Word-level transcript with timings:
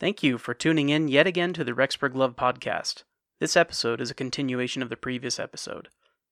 Thank 0.00 0.22
you 0.22 0.38
for 0.38 0.54
tuning 0.54 0.88
in 0.88 1.08
yet 1.08 1.26
again 1.26 1.52
to 1.52 1.62
the 1.62 1.72
Rexburg 1.72 2.14
Love 2.14 2.34
Podcast. 2.34 3.02
This 3.38 3.54
episode 3.54 4.00
is 4.00 4.10
a 4.10 4.14
continuation 4.14 4.80
of 4.80 4.88
the 4.88 4.96
previous 4.96 5.38
episode. 5.38 5.88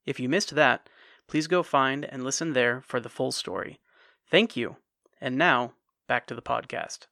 If 0.06 0.18
you 0.18 0.26
missed 0.26 0.54
that, 0.54 0.88
please 1.26 1.46
go 1.46 1.62
find 1.62 2.06
and 2.06 2.24
listen 2.24 2.54
there 2.54 2.80
for 2.80 2.98
the 2.98 3.10
full 3.10 3.30
story. 3.30 3.78
Thank 4.30 4.56
you. 4.56 4.76
And 5.20 5.36
now, 5.36 5.74
back 6.06 6.26
to 6.28 6.34
the 6.34 6.40
podcast. 6.40 7.08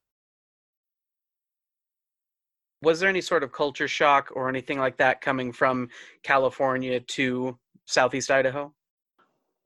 Was 2.80 3.00
there 3.00 3.11
any 3.11 3.20
sort 3.20 3.43
of 3.43 3.52
culture 3.52 3.86
shock 3.86 4.30
or 4.34 4.48
anything 4.48 4.79
like 4.79 4.96
that 4.96 5.20
coming 5.20 5.52
from 5.52 5.91
California 6.23 7.00
to 7.00 7.59
Southeast 7.84 8.30
Idaho? 8.30 8.73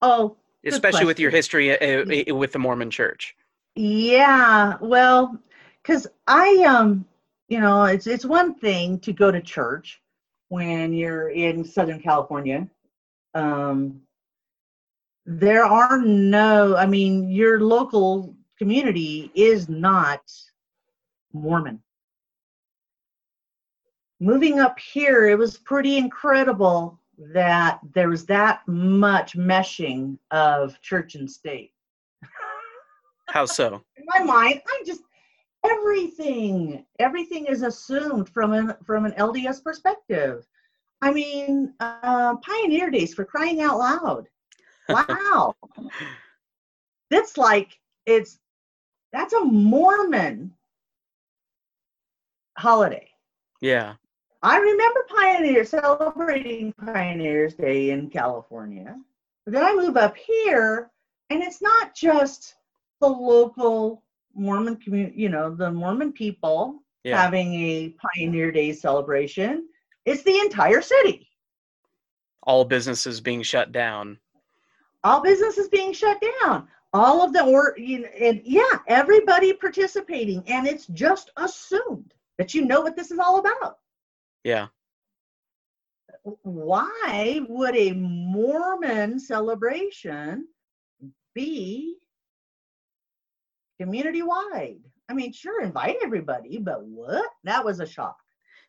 Oh, 0.03 0.37
good 0.65 0.73
Especially 0.73 1.05
with 1.05 1.21
your 1.21 1.31
history 1.31 1.71
uh, 1.71 2.33
uh, 2.33 2.35
with 2.35 2.51
the 2.51 2.59
Mormon 2.59 2.91
church. 2.91 3.37
Yeah, 3.77 4.77
well, 4.81 5.39
because 5.83 6.07
I 6.27 6.65
um, 6.65 7.05
you 7.49 7.61
know, 7.61 7.85
it's 7.85 8.07
it's 8.07 8.25
one 8.25 8.55
thing 8.55 8.99
to 9.01 9.13
go 9.13 9.31
to 9.31 9.41
church 9.41 10.01
when 10.49 10.93
you're 10.93 11.31
in 11.31 11.65
Southern 11.65 12.01
California. 12.01 12.69
Um, 13.35 14.01
there 15.27 15.65
are 15.65 16.01
no, 16.01 16.77
I 16.77 16.87
mean, 16.87 17.31
your 17.31 17.61
local 17.61 18.35
community 18.59 19.31
is 19.35 19.69
not 19.69 20.23
Mormon. 21.33 21.81
Moving 24.19 24.59
up 24.61 24.79
here, 24.79 25.29
it 25.29 25.39
was 25.39 25.57
pretty 25.57 25.97
incredible 25.97 26.99
that 27.33 27.81
there 27.95 28.09
was 28.09 28.27
that 28.27 28.67
much 28.67 29.37
meshing 29.37 30.19
of 30.31 30.81
church 30.83 31.15
and 31.15 31.31
state. 31.31 31.73
How 33.29 33.47
so? 33.47 33.83
in 33.97 34.05
my 34.07 34.25
mind, 34.25 34.63
I'm 34.73 34.85
just 34.85 35.03
everything, 35.65 36.85
everything 36.99 37.47
is 37.47 37.63
assumed 37.63 38.29
from 38.29 38.53
an 38.53 38.75
from 38.85 39.07
an 39.07 39.13
LDS 39.13 39.63
perspective. 39.63 40.47
I 41.03 41.13
mean, 41.13 41.75
uh, 41.81 42.37
Pioneer 42.37 42.91
Days 42.91 43.15
for 43.15 43.25
crying 43.25 43.61
out 43.61 43.79
loud! 43.79 44.29
Wow, 44.89 45.55
that's 47.11 47.39
like 47.39 47.79
it's 48.07 48.41
that's 49.13 49.33
a 49.35 49.45
Mormon 49.45 50.53
holiday. 52.59 53.09
Yeah. 53.61 53.95
I 54.43 54.59
remember 54.59 55.07
Pioneer 55.09 55.65
celebrating 55.65 56.73
Pioneers 56.73 57.55
Day 57.55 57.91
in 57.91 58.09
California. 58.09 58.97
But 59.45 59.55
then 59.55 59.65
I 59.65 59.75
move 59.75 59.97
up 59.97 60.17
here, 60.17 60.91
and 61.29 61.43
it's 61.43 61.61
not 61.61 61.95
just 61.95 62.57
the 63.01 63.09
local 63.09 64.03
Mormon 64.35 64.77
community, 64.77 65.21
you 65.21 65.29
know, 65.29 65.55
the 65.55 65.71
Mormon 65.71 66.13
people 66.13 66.83
Yeah. 67.05 67.21
having 67.21 67.55
a 67.55 67.89
Pioneer 67.91 68.53
Day 68.53 68.73
celebration. 68.73 69.69
It's 70.05 70.23
the 70.23 70.39
entire 70.39 70.83
city. 70.83 71.29
All 72.45 72.65
businesses 72.65 73.21
being 73.21 73.43
shut 73.43 73.73
down. 73.73 74.19
All 75.05 75.21
businesses 75.21 75.69
being 75.69 75.93
shut 75.93 76.23
down. 76.43 76.69
All 76.93 77.23
of 77.23 77.33
the 77.33 77.45
or 77.45 77.75
you 77.79 78.01
know, 78.01 78.09
and 78.09 78.41
yeah, 78.45 78.79
everybody 78.89 79.53
participating, 79.53 80.43
and 80.49 80.67
it's 80.67 80.87
just 80.89 81.31
assumed 81.37 82.13
that 82.39 82.53
you 82.55 82.65
know 82.65 82.81
what 82.81 82.97
this 82.97 83.11
is 83.11 83.19
all 83.19 83.39
about. 83.39 83.79
Yeah. 84.45 84.69
why 86.43 87.41
would 87.49 87.75
a 87.77 87.93
Mormon 87.93 89.19
celebration 89.19 90.47
be 91.35 91.97
community 93.81 94.23
wide? 94.23 94.79
I 95.09 95.15
mean, 95.15 95.33
sure, 95.33 95.63
invite 95.63 95.97
everybody, 96.03 96.59
but 96.59 96.85
what? 96.85 97.29
That 97.45 97.65
was 97.65 97.81
a 97.81 97.87
shock. 97.87 98.19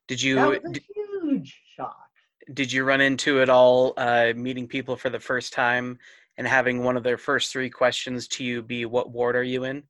Did 0.08 0.22
you? 0.22 0.36
That 0.36 0.50
was 0.50 0.60
a 0.66 0.74
d- 0.74 0.86
huge 0.96 1.62
shock. 1.76 2.08
did 2.54 2.72
you 2.72 2.84
run 2.84 3.02
into 3.02 3.42
it 3.42 3.50
all 3.50 3.94
uh, 3.98 4.34
meeting 4.36 4.68
people 4.68 4.96
for 4.96 5.10
the 5.10 5.20
first 5.20 5.54
time 5.54 6.00
and 6.38 6.48
having 6.48 6.84
one 6.84 6.98
of 6.98 7.04
their 7.04 7.18
first 7.18 7.52
three 7.52 7.70
questions 7.70 8.28
to 8.30 8.44
you 8.44 8.62
be 8.62 8.86
what 8.86 9.12
ward 9.12 9.36
are 9.36 9.44
you 9.44 9.66
in? 9.66 9.84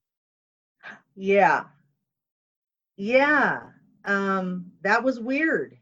Yeah. 1.15 1.65
Yeah. 2.97 3.61
Um, 4.05 4.71
that 4.81 5.03
was 5.03 5.19
weird. 5.19 5.77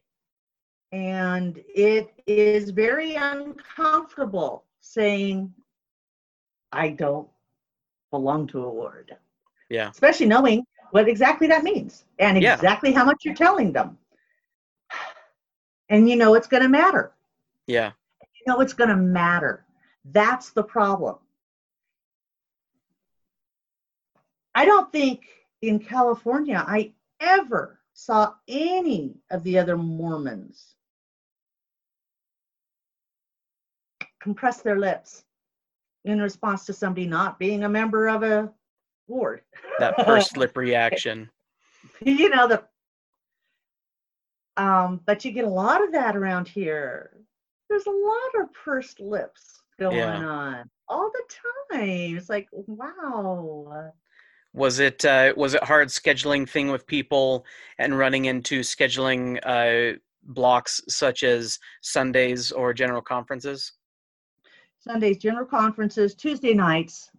And 0.91 1.61
it 1.73 2.11
is 2.27 2.71
very 2.71 3.15
uncomfortable 3.15 4.65
saying, 4.81 5.53
I 6.71 6.89
don't 6.89 7.29
belong 8.11 8.47
to 8.47 8.63
a 8.65 8.69
ward. 8.69 9.15
Yeah. 9.69 9.89
especially 9.89 10.25
knowing 10.25 10.65
what 10.91 11.07
exactly 11.07 11.47
that 11.47 11.63
means 11.63 12.05
and 12.17 12.41
Yeah. 12.41 12.55
exactly 12.55 12.91
how 12.91 13.05
much 13.05 13.23
you're 13.23 13.35
telling 13.35 13.71
them. 13.71 13.97
And 15.89 16.09
you 16.09 16.15
know 16.15 16.35
it's 16.35 16.47
going 16.47 16.63
to 16.63 16.69
matter. 16.69 17.13
Yeah. 17.67 17.91
You 18.21 18.43
know 18.47 18.61
it's 18.61 18.73
going 18.73 18.89
to 18.89 18.95
matter. 18.95 19.65
That's 20.05 20.51
the 20.51 20.63
problem. 20.63 21.17
I 24.55 24.65
don't 24.65 24.91
think 24.91 25.27
in 25.61 25.79
California 25.79 26.63
I 26.67 26.93
ever 27.19 27.79
saw 27.93 28.33
any 28.47 29.15
of 29.29 29.43
the 29.43 29.59
other 29.59 29.77
Mormons 29.77 30.75
compress 34.19 34.61
their 34.61 34.79
lips 34.79 35.23
in 36.05 36.21
response 36.21 36.65
to 36.65 36.73
somebody 36.73 37.05
not 37.05 37.39
being 37.39 37.63
a 37.63 37.69
member 37.69 38.07
of 38.07 38.23
a 38.23 38.51
ward. 39.09 39.41
That 39.79 39.97
pursed 40.05 40.37
lip 40.37 40.55
reaction. 40.57 41.29
you 42.01 42.29
know 42.29 42.47
the 42.47 42.63
um 44.57 44.99
but 45.05 45.23
you 45.23 45.31
get 45.31 45.45
a 45.45 45.49
lot 45.49 45.83
of 45.83 45.91
that 45.93 46.15
around 46.15 46.47
here 46.47 47.11
there's 47.69 47.85
a 47.85 47.89
lot 47.89 48.43
of 48.43 48.53
pursed 48.53 48.99
lips 48.99 49.61
going 49.79 49.97
Yeah. 49.97 50.17
on 50.25 50.69
all 50.89 51.09
the 51.11 51.23
time 51.79 52.17
it's 52.17 52.29
like 52.29 52.47
wow 52.51 53.91
Was 54.53 54.79
it 54.79 55.05
uh, 55.05 55.33
was 55.37 55.53
it 55.53 55.63
hard 55.63 55.87
scheduling 55.89 56.49
thing 56.49 56.69
with 56.69 56.85
people 56.87 57.45
and 57.77 57.97
running 57.97 58.25
into 58.25 58.59
scheduling 58.61 59.39
uh, 59.43 59.97
blocks 60.23 60.81
such 60.89 61.23
as 61.23 61.59
Sundays 61.81 62.51
or 62.51 62.73
general 62.73 63.01
conferences? 63.01 63.73
sundays 64.81 65.17
general 65.17 65.45
conferences 65.45 66.15
tuesday 66.15 66.53
nights 66.53 67.09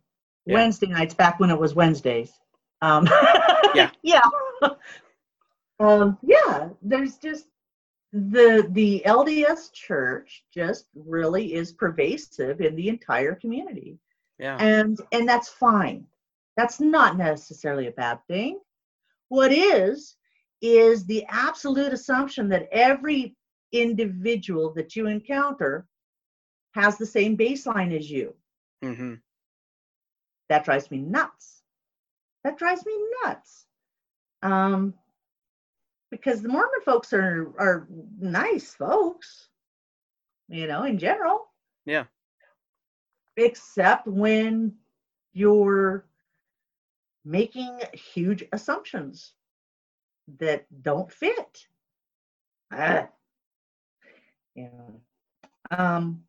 Yeah. 0.47 0.55
wednesday 0.55 0.87
nights 0.87 1.15
back 1.15 1.39
when 1.41 1.51
it 1.51 1.59
was 1.59 1.75
wednesdays. 1.75 2.33
Um 2.83 3.09
Yeah. 3.75 3.91
yeah. 4.03 4.21
Um 5.79 6.19
yeah 6.23 6.69
there's 6.83 7.17
just 7.17 7.47
the 8.13 8.67
the 8.71 9.03
lds 9.07 9.73
church 9.73 10.45
just 10.53 10.87
really 10.95 11.55
is 11.55 11.73
pervasive 11.73 12.61
in 12.61 12.75
the 12.77 12.89
entire 12.89 13.35
community. 13.35 13.99
Yeah. 14.39 14.57
and 14.59 14.99
and 15.13 15.29
that's 15.29 15.49
fine. 15.49 16.07
That's 16.57 16.81
not 16.81 17.17
necessarily 17.17 17.87
a 17.87 17.93
bad 17.93 18.19
thing. 18.27 18.61
What 19.29 19.53
is 19.53 20.17
is 20.61 21.05
the 21.07 21.25
absolute 21.29 21.93
assumption 21.93 22.49
that 22.51 22.69
every 22.73 23.37
individual 23.73 24.73
that 24.75 24.97
you 24.97 25.07
encounter 25.07 25.87
has 26.75 26.99
the 26.99 27.07
same 27.07 27.37
baseline 27.37 27.97
as 27.97 28.11
you. 28.11 28.35
Hmm 28.83 29.15
that 30.51 30.65
drives 30.65 30.91
me 30.91 30.99
nuts 30.99 31.63
that 32.45 32.59
drives 32.59 32.85
me 32.85 32.93
nuts 33.25 33.67
um 34.43 34.93
because 36.11 36.43
the 36.43 36.49
mormon 36.49 36.81
folks 36.85 37.13
are 37.15 37.53
are 37.59 37.89
nice 38.19 38.75
folks 38.75 39.49
you 40.49 40.67
know 40.67 40.83
in 40.85 40.99
general 40.99 41.49
Yeah. 41.87 42.05
except 43.37 44.07
when 44.07 44.75
you're 45.33 46.05
making 47.25 47.79
huge 47.93 48.45
assumptions 48.53 49.35
that 50.39 50.67
don't 50.83 51.11
fit. 51.13 51.67
Ah. 52.73 53.09
Yeah. 54.55 54.69
Um, 55.71 56.25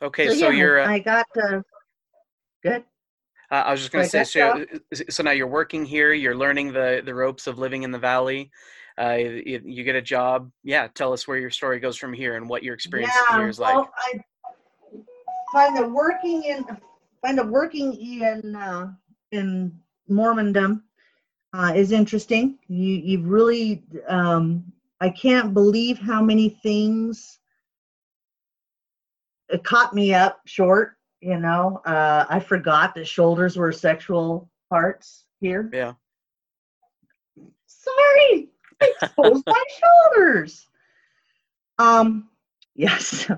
Okay, 0.00 0.28
so, 0.28 0.34
so, 0.34 0.50
yeah, 0.50 0.58
you're. 0.58 0.80
Uh, 0.80 0.88
I 0.88 0.98
got 1.00 1.26
uh, 1.42 1.60
good. 2.62 2.84
Uh, 3.50 3.54
I 3.66 3.70
was 3.70 3.80
just 3.80 3.92
going 3.92 4.04
to 4.04 4.10
say, 4.10 4.24
so, 4.24 4.64
so 5.08 5.22
now 5.22 5.30
you're 5.30 5.46
working 5.46 5.84
here. 5.84 6.12
You're 6.12 6.36
learning 6.36 6.72
the 6.72 7.02
the 7.04 7.14
ropes 7.14 7.46
of 7.46 7.58
living 7.58 7.82
in 7.82 7.90
the 7.90 7.98
valley. 7.98 8.50
Uh, 9.00 9.14
you, 9.14 9.62
you 9.64 9.84
get 9.84 9.94
a 9.94 10.02
job. 10.02 10.50
Yeah, 10.64 10.88
tell 10.88 11.12
us 11.12 11.26
where 11.26 11.38
your 11.38 11.50
story 11.50 11.80
goes 11.80 11.96
from 11.96 12.12
here 12.12 12.36
and 12.36 12.48
what 12.48 12.62
your 12.62 12.74
experience 12.74 13.12
here 13.30 13.48
is 13.48 13.58
like. 13.58 13.74
well, 13.74 13.90
I 13.96 14.20
find 15.52 15.76
that 15.76 15.90
working 15.90 16.44
in 16.44 16.64
find 17.22 17.38
that 17.38 17.48
working 17.48 17.94
in 17.94 18.54
uh, 18.54 18.92
in 19.32 19.72
Mormondom 20.10 20.82
uh, 21.54 21.72
is 21.74 21.92
interesting. 21.92 22.58
You 22.68 22.94
you've 22.96 23.28
really 23.28 23.82
um, 24.08 24.72
I 25.00 25.08
can't 25.10 25.54
believe 25.54 25.98
how 25.98 26.22
many 26.22 26.50
things 26.62 27.38
it 29.48 29.64
caught 29.64 29.94
me 29.94 30.12
up 30.12 30.40
short. 30.44 30.97
You 31.20 31.38
know, 31.38 31.80
uh, 31.84 32.26
I 32.28 32.38
forgot 32.38 32.94
that 32.94 33.08
shoulders 33.08 33.56
were 33.56 33.72
sexual 33.72 34.48
parts 34.70 35.24
here. 35.40 35.68
Yeah. 35.72 35.94
Sorry, 37.66 38.50
I 38.80 38.92
exposed 39.02 39.44
my 39.46 39.64
shoulders. 39.80 40.68
Um, 41.78 42.28
yes, 42.76 43.28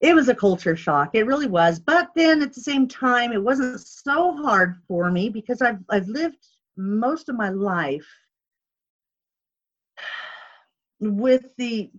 it 0.00 0.14
was 0.14 0.28
a 0.28 0.34
culture 0.34 0.76
shock. 0.76 1.10
It 1.14 1.26
really 1.26 1.46
was. 1.46 1.78
But 1.78 2.10
then 2.16 2.42
at 2.42 2.52
the 2.52 2.60
same 2.60 2.88
time, 2.88 3.32
it 3.32 3.42
wasn't 3.42 3.80
so 3.80 4.36
hard 4.36 4.76
for 4.88 5.10
me 5.10 5.28
because 5.28 5.62
I've 5.62 5.78
I've 5.88 6.08
lived 6.08 6.44
most 6.76 7.28
of 7.28 7.36
my 7.36 7.50
life 7.50 8.06
with 11.00 11.54
the 11.58 11.90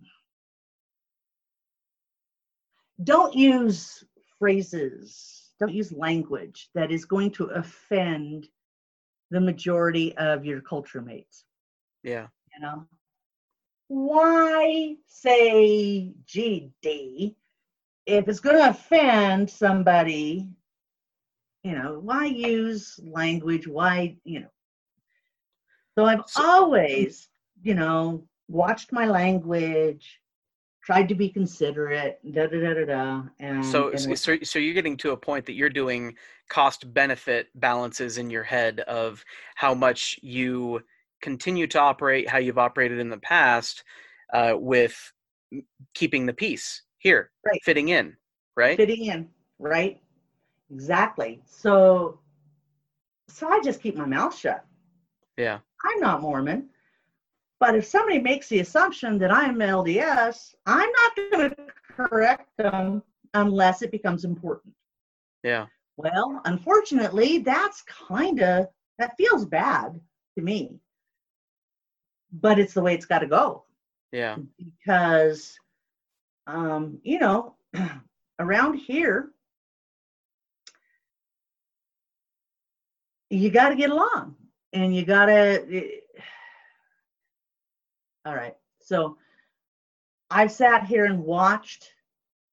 don't 3.02 3.34
use 3.34 4.04
phrases, 4.38 5.50
don't 5.60 5.74
use 5.74 5.92
language 5.92 6.70
that 6.74 6.90
is 6.90 7.04
going 7.04 7.30
to 7.32 7.44
offend 7.46 8.48
the 9.30 9.40
majority 9.40 10.16
of 10.16 10.44
your 10.44 10.60
culture 10.60 11.02
mates. 11.02 11.44
Yeah. 12.02 12.28
You 12.54 12.62
know, 12.62 12.86
why 13.88 14.96
say 15.06 16.12
GD 16.26 17.34
if 18.06 18.28
it's 18.28 18.40
going 18.40 18.56
to 18.56 18.70
offend 18.70 19.50
somebody? 19.50 20.48
You 21.64 21.72
know, 21.72 21.98
why 22.00 22.26
use 22.26 22.98
language? 23.02 23.66
Why, 23.66 24.16
you 24.24 24.40
know? 24.40 24.52
So 25.96 26.04
I've 26.04 26.22
always, 26.36 27.28
you 27.62 27.74
know, 27.74 28.24
watched 28.48 28.92
my 28.92 29.06
language, 29.06 30.20
tried 30.88 31.06
to 31.06 31.14
be 31.14 31.28
considerate, 31.28 32.18
da 32.32 32.46
da 32.46 32.60
da 32.60 32.72
da 32.72 32.84
da. 32.86 33.22
And 33.40 33.62
So, 33.62 33.90
and 33.90 34.00
so, 34.00 34.14
so 34.14 34.38
so 34.42 34.58
you're 34.58 34.72
getting 34.72 34.96
to 34.96 35.10
a 35.10 35.16
point 35.18 35.44
that 35.44 35.52
you're 35.52 35.68
doing 35.68 36.16
cost 36.48 36.94
benefit 36.94 37.48
balances 37.56 38.16
in 38.16 38.30
your 38.30 38.42
head 38.42 38.80
of 38.80 39.22
how 39.54 39.74
much 39.74 40.18
you 40.22 40.80
continue 41.20 41.66
to 41.66 41.78
operate 41.78 42.26
how 42.26 42.38
you've 42.38 42.56
operated 42.56 43.00
in 43.00 43.10
the 43.10 43.18
past 43.18 43.84
uh, 44.32 44.54
with 44.54 45.12
keeping 45.92 46.24
the 46.24 46.32
peace 46.32 46.84
here, 46.96 47.32
Right. 47.44 47.60
fitting 47.64 47.90
in, 47.90 48.16
right? 48.56 48.78
fitting 48.78 49.04
in, 49.04 49.28
right? 49.58 50.00
Exactly. 50.70 51.42
So, 51.44 52.18
so 53.28 53.46
I 53.50 53.60
just 53.60 53.82
keep 53.82 53.94
my 53.94 54.06
mouth 54.06 54.34
shut. 54.34 54.64
Yeah. 55.36 55.58
I'm 55.84 56.00
not 56.00 56.22
Mormon. 56.22 56.70
But 57.60 57.74
if 57.74 57.84
somebody 57.84 58.20
makes 58.20 58.48
the 58.48 58.60
assumption 58.60 59.18
that 59.18 59.32
I'm 59.32 59.56
LDS, 59.58 60.54
I'm 60.66 60.88
not 60.90 61.16
going 61.16 61.50
to 61.50 61.56
correct 61.88 62.48
them 62.56 63.02
unless 63.34 63.82
it 63.82 63.90
becomes 63.90 64.24
important. 64.24 64.74
Yeah. 65.42 65.66
Well, 65.96 66.40
unfortunately, 66.44 67.38
that's 67.38 67.82
kind 67.82 68.40
of, 68.40 68.68
that 68.98 69.16
feels 69.16 69.44
bad 69.44 70.00
to 70.36 70.42
me. 70.44 70.78
But 72.32 72.58
it's 72.60 72.74
the 72.74 72.82
way 72.82 72.94
it's 72.94 73.06
got 73.06 73.20
to 73.20 73.26
go 73.26 73.64
Yeah. 74.12 74.36
because, 74.56 75.58
um, 76.46 77.00
you 77.02 77.18
know, 77.18 77.56
around 78.38 78.74
here, 78.74 79.30
you 83.30 83.50
got 83.50 83.70
to 83.70 83.74
get 83.76 83.90
along 83.90 84.36
and 84.72 84.94
you 84.94 85.04
got 85.04 85.26
to. 85.26 86.00
All 88.24 88.34
right. 88.34 88.56
So 88.80 89.16
I've 90.30 90.52
sat 90.52 90.86
here 90.86 91.04
and 91.04 91.24
watched 91.24 91.92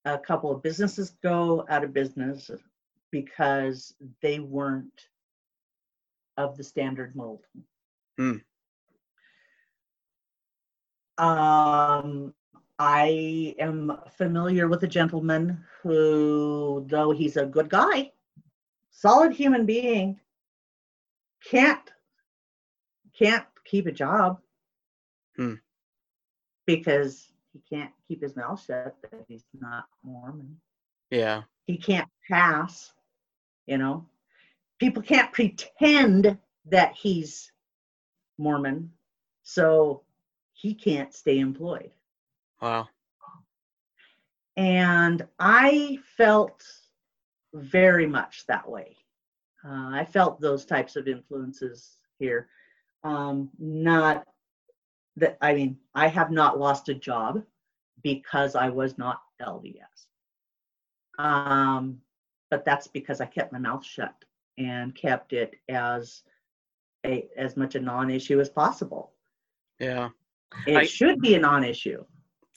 a 0.05 0.17
couple 0.17 0.51
of 0.51 0.61
businesses 0.61 1.17
go 1.23 1.65
out 1.69 1.83
of 1.83 1.93
business 1.93 2.51
because 3.11 3.93
they 4.21 4.39
weren't 4.39 5.07
of 6.37 6.57
the 6.57 6.63
standard 6.63 7.15
mold. 7.15 7.45
Hmm. 8.17 8.37
Um, 11.17 12.33
I 12.77 13.55
am 13.57 13.97
familiar 14.17 14.67
with 14.67 14.83
a 14.83 14.87
gentleman 14.87 15.63
who, 15.81 16.85
though 16.87 17.11
he's 17.11 17.37
a 17.37 17.45
good 17.45 17.69
guy, 17.69 18.11
solid 18.91 19.31
human 19.31 19.65
being, 19.65 20.19
can't 21.49 21.91
can't 23.17 23.45
keep 23.63 23.85
a 23.85 23.91
job 23.91 24.39
Hmm. 25.37 25.55
because 26.65 27.27
he 27.51 27.61
can't 27.69 27.91
keep 28.07 28.21
his 28.21 28.35
mouth 28.35 28.63
shut 28.63 28.95
that 29.03 29.25
he's 29.27 29.43
not 29.59 29.85
Mormon. 30.03 30.57
Yeah. 31.09 31.43
He 31.67 31.77
can't 31.77 32.07
pass, 32.29 32.93
you 33.65 33.77
know. 33.77 34.05
People 34.79 35.01
can't 35.03 35.31
pretend 35.31 36.37
that 36.69 36.93
he's 36.95 37.51
Mormon, 38.37 38.91
so 39.43 40.01
he 40.53 40.73
can't 40.73 41.13
stay 41.13 41.39
employed. 41.39 41.91
Wow. 42.61 42.87
And 44.57 45.25
I 45.39 45.99
felt 46.17 46.63
very 47.53 48.07
much 48.07 48.45
that 48.47 48.69
way. 48.69 48.95
Uh, 49.65 49.89
I 49.91 50.05
felt 50.05 50.39
those 50.39 50.65
types 50.65 50.95
of 50.95 51.07
influences 51.07 51.97
here. 52.19 52.47
Um, 53.03 53.49
not 53.59 54.25
that, 55.17 55.37
I 55.41 55.53
mean, 55.53 55.77
I 55.93 56.07
have 56.07 56.31
not 56.31 56.59
lost 56.59 56.89
a 56.89 56.93
job 56.93 57.43
because 58.03 58.55
I 58.55 58.69
was 58.69 58.97
not 58.97 59.21
LDS. 59.41 60.07
Um, 61.17 62.01
but 62.49 62.65
that's 62.65 62.87
because 62.87 63.21
I 63.21 63.25
kept 63.25 63.51
my 63.51 63.59
mouth 63.59 63.85
shut 63.85 64.13
and 64.57 64.93
kept 64.95 65.33
it 65.33 65.55
as 65.69 66.23
a 67.05 67.27
as 67.37 67.57
much 67.57 67.75
a 67.75 67.79
non-issue 67.79 68.39
as 68.39 68.49
possible. 68.49 69.11
Yeah. 69.79 70.09
It 70.67 70.77
I- 70.77 70.85
should 70.85 71.19
be 71.21 71.35
a 71.35 71.39
non-issue. 71.39 72.03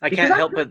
I 0.00 0.10
can't 0.10 0.34
help 0.34 0.52
but 0.54 0.70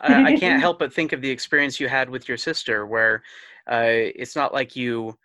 I, 0.00 0.32
I 0.32 0.36
can't 0.38 0.60
help 0.60 0.78
but 0.78 0.92
think 0.92 1.12
of 1.12 1.20
the 1.20 1.30
experience 1.30 1.78
you 1.78 1.88
had 1.88 2.08
with 2.08 2.28
your 2.28 2.38
sister, 2.38 2.86
where 2.86 3.22
uh, 3.70 3.84
it's 3.90 4.34
not 4.36 4.54
like 4.54 4.76
you 4.76 5.18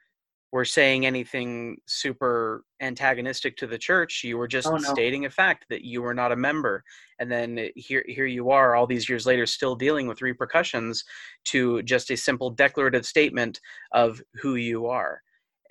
were 0.54 0.64
saying 0.66 1.04
anything 1.06 1.78
super 1.88 2.64
antagonistic 2.80 3.58
to 3.58 3.66
the 3.68 3.78
church. 3.78 4.24
You 4.24 4.38
were 4.38 4.48
just 4.48 4.68
Oh, 4.68 4.78
no. 4.78 4.92
stating 4.92 5.26
a 5.26 5.30
fact 5.32 5.66
that 5.70 5.84
you 5.84 6.04
were 6.04 6.14
not 6.14 6.32
a 6.32 6.36
member, 6.36 6.84
and 7.20 7.32
then 7.32 7.58
eh, 7.58 7.70
here 7.76 8.06
here 8.08 8.28
you 8.28 8.52
are, 8.52 8.76
all 8.76 8.86
these 8.88 9.10
years 9.10 9.26
later, 9.26 9.48
still 9.48 9.76
dealing 9.76 10.08
with 10.08 10.22
repercussions 10.22 11.04
to 11.46 11.82
just 11.84 12.12
a 12.12 12.16
simple 12.16 12.52
declarative 12.52 13.04
statement 13.06 13.60
of 13.94 14.22
who 14.36 14.56
you 14.56 14.86
are, 14.86 15.22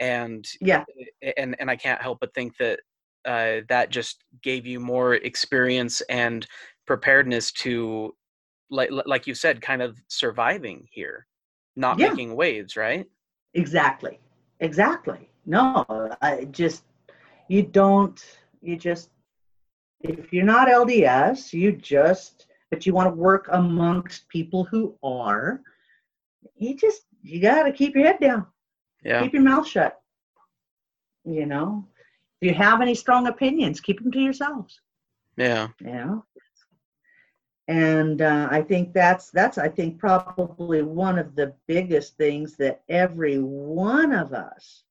and 0.01 0.47
eh, 0.67 0.67
Yeah, 0.67 0.85
eh, 1.23 1.33
and 1.37 1.55
and 1.61 1.71
I 1.71 1.77
can't 1.77 2.03
help 2.03 2.19
but 2.21 2.35
think 2.35 2.57
that 2.59 2.81
uh, 3.25 3.61
that 3.69 3.91
just 3.91 4.25
gave 4.43 4.67
you 4.67 4.81
more 4.81 5.15
experience 5.15 6.01
and 6.11 6.45
preparedness 6.89 7.53
to, 7.53 8.17
like 8.71 8.91
like 9.07 9.29
you 9.29 9.35
said, 9.37 9.63
kind 9.63 9.81
of 9.83 9.97
surviving 10.09 10.89
here, 10.91 11.29
not 11.77 11.99
Yeah. 11.99 12.09
making 12.09 12.35
waves, 12.35 12.77
right? 12.77 13.07
exactly. 13.55 14.19
Exactly. 14.63 15.29
No, 15.45 15.85
I 16.23 16.45
just 16.51 16.85
you 17.49 17.63
don't 17.65 18.19
you 18.63 18.77
just 18.77 19.11
if 20.01 20.33
you're 20.33 20.45
not 20.45 20.69
LDS, 20.69 21.53
you 21.53 21.73
just 21.73 22.47
but 22.71 22.87
you 22.87 22.95
want 22.95 23.09
to 23.09 23.15
work 23.15 23.49
amongst 23.51 24.29
people 24.29 24.65
who 24.65 24.95
are, 25.03 25.61
you 26.57 26.75
just 26.77 27.03
you 27.23 27.41
got 27.41 27.65
to 27.65 27.73
keep 27.73 27.95
your 27.95 28.07
head 28.07 28.21
down. 28.21 28.47
Yeah, 29.05 29.23
Keep 29.23 29.35
your 29.35 29.43
mouth 29.43 29.67
shut. 29.67 30.01
You 31.25 31.47
know, 31.47 31.87
if 32.41 32.49
you 32.49 32.55
have 32.55 32.81
any 32.81 32.95
strong 32.95 33.27
opinions, 33.27 33.81
keep 33.81 34.01
them 34.01 34.13
to 34.13 34.21
yourselves. 34.21 34.81
yeah, 35.37 35.69
know 35.81 36.25
and 37.73 38.21
uh, 38.21 38.49
i 38.51 38.61
think 38.61 38.93
that's 38.93 39.31
that's 39.31 39.57
i 39.57 39.69
think 39.69 39.99
probably 39.99 40.83
one 40.83 41.19
of 41.19 41.35
the 41.35 41.55
biggest 41.67 42.17
things 42.19 42.55
that 42.57 42.83
every 42.89 43.39
one 43.39 44.13
of 44.13 44.33
us 44.35 44.85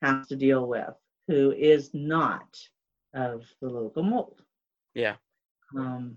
has 0.00 0.26
to 0.26 0.36
deal 0.36 0.66
with 0.66 0.94
who 1.28 1.52
is 1.52 1.90
not 1.92 2.58
of 3.14 3.44
the 3.60 3.68
local 3.68 4.02
mold. 4.02 4.42
Yeah, 4.94 5.16
um, 5.76 6.16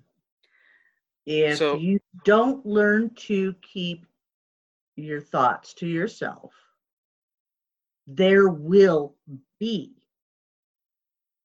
if 1.25 1.57
So- 1.57 1.75
you 1.75 1.99
don't 2.23 2.65
learn 2.65 3.13
to 3.27 3.53
keep 3.61 4.05
your 4.95 5.19
thoughts 5.19 5.73
to 5.75 5.87
yourself 5.87 6.53
there 8.07 8.47
will 8.47 9.15
be 9.59 9.91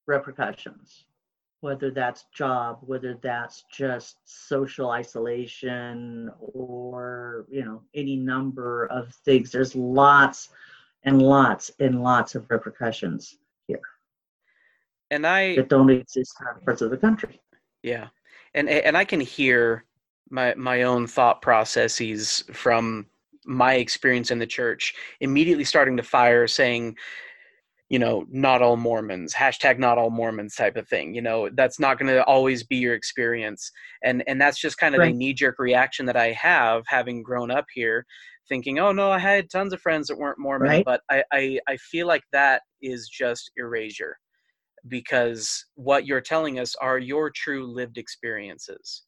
repercussions 0.06 1.04
whether 1.60 1.90
that's 1.90 2.24
job 2.34 2.78
whether 2.82 3.14
that's 3.22 3.64
just 3.70 4.16
social 4.24 4.90
isolation 4.90 6.30
or 6.40 7.46
you 7.50 7.64
know 7.64 7.82
any 7.94 8.16
number 8.16 8.86
of 8.86 9.14
things 9.24 9.50
there's 9.52 9.74
lots 9.74 10.48
and 11.04 11.20
lots 11.20 11.70
and 11.80 12.02
lots 12.02 12.34
of 12.34 12.46
repercussions 12.50 13.38
here. 13.66 13.80
and 15.10 15.26
I 15.26 15.56
that 15.56 15.68
don't 15.68 15.90
exist 15.90 16.36
in 16.40 16.46
other 16.48 16.60
parts 16.64 16.82
of 16.82 16.90
the 16.90 16.96
country 16.96 17.40
Yeah, 17.82 18.08
and 18.54 18.68
and 18.68 18.96
I 18.96 19.04
can 19.04 19.20
hear 19.20 19.84
my 20.30 20.54
my 20.54 20.82
own 20.82 21.06
thought 21.06 21.42
processes 21.42 22.44
from 22.52 23.06
my 23.46 23.74
experience 23.74 24.30
in 24.30 24.38
the 24.38 24.46
church 24.46 24.94
immediately 25.20 25.64
starting 25.64 25.96
to 25.96 26.02
fire, 26.02 26.46
saying, 26.46 26.96
you 27.90 27.98
know, 27.98 28.24
not 28.30 28.62
all 28.62 28.76
Mormons, 28.76 29.34
hashtag 29.34 29.78
not 29.78 29.98
all 29.98 30.10
Mormons 30.10 30.54
type 30.54 30.76
of 30.76 30.88
thing. 30.88 31.12
You 31.12 31.22
know, 31.22 31.50
that's 31.52 31.80
not 31.80 31.98
going 31.98 32.10
to 32.14 32.24
always 32.24 32.62
be 32.62 32.76
your 32.76 32.94
experience. 32.94 33.70
And, 34.04 34.22
and 34.28 34.40
that's 34.40 34.60
just 34.60 34.78
kind 34.78 34.94
of 34.94 35.00
right. 35.00 35.12
the 35.12 35.18
knee 35.18 35.34
jerk 35.34 35.58
reaction 35.58 36.06
that 36.06 36.16
I 36.16 36.30
have 36.32 36.84
having 36.86 37.22
grown 37.22 37.50
up 37.50 37.66
here 37.74 38.06
thinking, 38.48 38.78
oh 38.78 38.92
no, 38.92 39.10
I 39.10 39.18
had 39.18 39.50
tons 39.50 39.72
of 39.72 39.80
friends 39.80 40.06
that 40.06 40.18
weren't 40.18 40.38
Mormon, 40.38 40.68
right. 40.68 40.84
but 40.84 41.02
I, 41.10 41.24
I, 41.32 41.58
I 41.68 41.76
feel 41.78 42.06
like 42.06 42.22
that 42.32 42.62
is 42.80 43.08
just 43.08 43.50
erasure 43.56 44.16
because 44.86 45.66
what 45.74 46.06
you're 46.06 46.20
telling 46.20 46.60
us 46.60 46.76
are 46.76 46.98
your 46.98 47.28
true 47.28 47.66
lived 47.66 47.98
experiences 47.98 49.02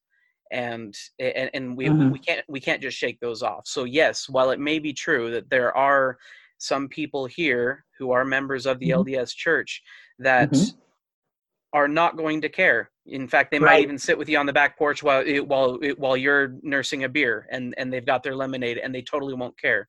and 0.51 0.95
and, 1.19 1.51
and 1.55 1.77
we, 1.77 1.87
mm-hmm. 1.87 2.11
we 2.11 2.19
can't 2.19 2.45
we 2.47 2.61
can't 2.61 2.83
just 2.83 2.99
shake 2.99 3.19
those 3.21 3.43
off 3.43 3.63
so 3.65 3.85
yes 3.85 4.29
while 4.29 4.51
it 4.51 4.61
may 4.61 4.79
be 4.79 4.93
true 4.93 5.31
that 5.31 5.49
there 5.49 5.75
are 5.75 6.19
some 6.63 6.89
people 6.89 7.27
here 7.27 7.85
who 7.99 8.13
are 8.13 8.25
members 8.25 8.67
of 8.67 8.79
the 8.79 8.91
mm-hmm. 8.91 9.09
lds 9.09 9.35
church 9.35 9.83
that 10.19 10.51
mm-hmm. 10.51 10.79
are 11.73 11.89
not 11.89 12.17
going 12.17 12.41
to 12.41 12.49
care 12.49 12.91
in 13.07 13.27
fact 13.27 13.51
they 13.51 13.59
right. 13.59 13.73
might 13.73 13.83
even 13.83 13.99
sit 13.99 14.17
with 14.17 14.29
you 14.29 14.39
on 14.39 14.47
the 14.47 14.53
back 14.53 14.79
porch 14.79 15.03
while 15.03 15.25
while 15.45 15.79
while 15.97 16.17
you're 16.17 16.55
nursing 16.63 17.05
a 17.05 17.09
beer 17.09 17.47
and 17.51 17.75
and 17.77 17.93
they've 17.93 18.07
got 18.07 18.23
their 18.23 18.37
lemonade 18.37 18.79
and 18.79 18.95
they 18.95 19.03
totally 19.03 19.35
won't 19.35 19.59
care 19.59 19.89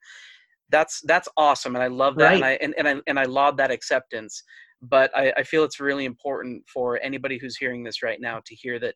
that's 0.70 1.02
that's 1.02 1.28
awesome 1.38 1.76
and 1.76 1.84
i 1.84 1.88
love 1.88 2.16
that 2.16 2.26
right. 2.26 2.36
and 2.36 2.46
i 2.46 2.52
and, 2.62 2.74
and 2.78 2.88
i 2.88 2.96
and 3.08 3.20
i 3.20 3.24
laud 3.24 3.56
that 3.58 3.72
acceptance 3.72 4.44
but 4.86 5.16
I, 5.16 5.32
I 5.38 5.44
feel 5.44 5.64
it's 5.64 5.80
really 5.80 6.04
important 6.04 6.64
for 6.68 7.00
anybody 7.02 7.38
who's 7.38 7.56
hearing 7.56 7.84
this 7.86 8.04
right 8.04 8.20
now 8.20 8.42
to 8.46 8.54
hear 8.54 8.80
that 8.80 8.96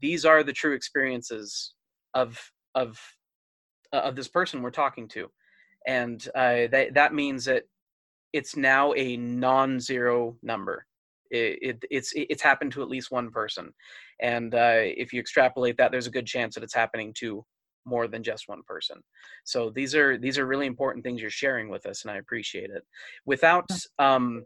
these 0.00 0.24
are 0.24 0.42
the 0.42 0.52
true 0.52 0.72
experiences 0.72 1.74
of 2.14 2.40
of 2.74 2.98
uh, 3.92 3.98
of 3.98 4.16
this 4.16 4.28
person 4.28 4.62
we're 4.62 4.70
talking 4.70 5.06
to 5.08 5.28
and 5.86 6.26
uh, 6.34 6.66
that 6.70 6.94
that 6.94 7.14
means 7.14 7.44
that 7.46 7.64
it's 8.32 8.56
now 8.56 8.92
a 8.94 9.16
non-zero 9.16 10.36
number. 10.42 10.84
It, 11.30 11.58
it, 11.60 11.84
it's 11.90 12.12
it's 12.14 12.42
happened 12.42 12.72
to 12.72 12.82
at 12.82 12.88
least 12.88 13.10
one 13.10 13.30
person 13.30 13.70
and 14.20 14.54
uh, 14.54 14.80
if 14.80 15.12
you 15.12 15.20
extrapolate 15.20 15.76
that 15.76 15.92
there's 15.92 16.06
a 16.06 16.10
good 16.10 16.26
chance 16.26 16.54
that 16.54 16.64
it's 16.64 16.74
happening 16.74 17.12
to 17.18 17.44
more 17.84 18.08
than 18.08 18.22
just 18.22 18.48
one 18.48 18.62
person. 18.66 18.98
So 19.44 19.70
these 19.70 19.94
are 19.94 20.18
these 20.18 20.38
are 20.38 20.46
really 20.46 20.66
important 20.66 21.04
things 21.04 21.20
you're 21.20 21.30
sharing 21.30 21.68
with 21.68 21.86
us 21.86 22.02
and 22.02 22.10
i 22.10 22.16
appreciate 22.16 22.70
it. 22.70 22.82
Without 23.26 23.68
um, 23.98 24.44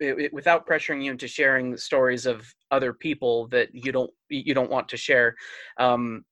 it, 0.00 0.32
without 0.32 0.66
pressuring 0.66 1.04
you 1.04 1.10
into 1.10 1.28
sharing 1.28 1.76
stories 1.76 2.26
of 2.26 2.44
other 2.70 2.92
people 2.92 3.48
that 3.48 3.68
you 3.72 3.92
don't 3.92 4.10
you 4.28 4.54
don't 4.54 4.70
want 4.70 4.88
to 4.88 4.96
share 4.96 5.34
um, 5.78 6.24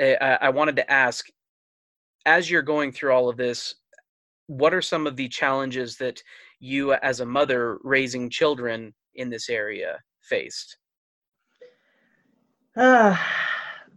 I, 0.00 0.38
I 0.40 0.48
wanted 0.50 0.76
to 0.76 0.90
ask 0.90 1.26
as 2.26 2.50
you're 2.50 2.62
going 2.62 2.92
through 2.92 3.12
all 3.12 3.28
of 3.28 3.36
this 3.36 3.74
what 4.46 4.74
are 4.74 4.82
some 4.82 5.06
of 5.06 5.16
the 5.16 5.28
challenges 5.28 5.96
that 5.96 6.22
you 6.58 6.92
as 6.94 7.20
a 7.20 7.26
mother 7.26 7.78
raising 7.82 8.28
children 8.28 8.92
in 9.14 9.30
this 9.30 9.48
area 9.48 9.98
faced 10.20 10.76
uh, 12.76 13.16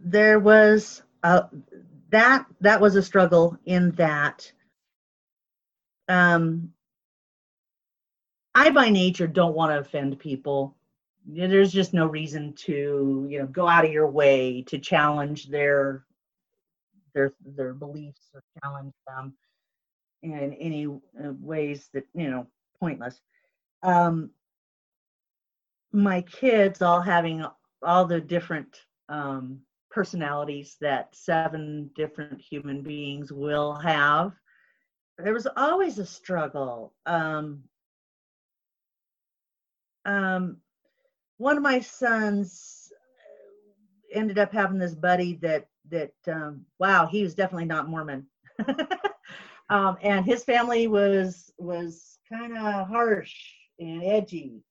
there 0.04 0.38
was 0.38 1.02
a, 1.22 1.44
that 2.10 2.44
that 2.60 2.80
was 2.80 2.96
a 2.96 3.02
struggle 3.02 3.56
in 3.66 3.90
that 3.92 4.50
um, 6.08 6.72
I 8.54 8.70
by 8.70 8.90
nature 8.90 9.26
don't 9.26 9.54
want 9.54 9.72
to 9.72 9.78
offend 9.78 10.18
people. 10.18 10.76
There's 11.26 11.72
just 11.72 11.94
no 11.94 12.06
reason 12.06 12.52
to, 12.52 13.26
you 13.28 13.38
know, 13.38 13.46
go 13.46 13.66
out 13.66 13.84
of 13.84 13.92
your 13.92 14.06
way 14.06 14.62
to 14.68 14.78
challenge 14.78 15.48
their 15.48 16.04
their 17.14 17.32
their 17.44 17.74
beliefs 17.74 18.20
or 18.34 18.42
challenge 18.62 18.92
them 19.06 19.34
in 20.22 20.54
any 20.54 20.86
uh, 20.86 21.32
ways 21.40 21.88
that 21.94 22.04
you 22.14 22.30
know 22.30 22.46
pointless. 22.80 23.20
Um, 23.82 24.30
my 25.92 26.22
kids 26.22 26.82
all 26.82 27.00
having 27.00 27.44
all 27.82 28.04
the 28.06 28.20
different 28.20 28.76
um, 29.08 29.60
personalities 29.90 30.76
that 30.80 31.14
seven 31.14 31.90
different 31.94 32.40
human 32.40 32.82
beings 32.82 33.32
will 33.32 33.74
have. 33.74 34.32
There 35.18 35.32
was 35.32 35.46
always 35.56 35.98
a 35.98 36.06
struggle. 36.06 36.92
Um, 37.06 37.62
um, 40.04 40.56
one 41.36 41.56
of 41.56 41.62
my 41.62 41.80
sons 41.80 42.92
ended 44.12 44.38
up 44.38 44.52
having 44.52 44.78
this 44.78 44.94
buddy 44.94 45.38
that 45.42 45.68
that 45.90 46.12
um, 46.28 46.64
wow 46.78 47.06
he 47.06 47.22
was 47.22 47.34
definitely 47.34 47.64
not 47.64 47.88
mormon 47.88 48.26
um, 49.70 49.96
and 50.02 50.24
his 50.24 50.44
family 50.44 50.86
was 50.86 51.52
was 51.58 52.18
kind 52.30 52.56
of 52.56 52.86
harsh 52.88 53.34
and 53.78 54.02
edgy 54.02 54.62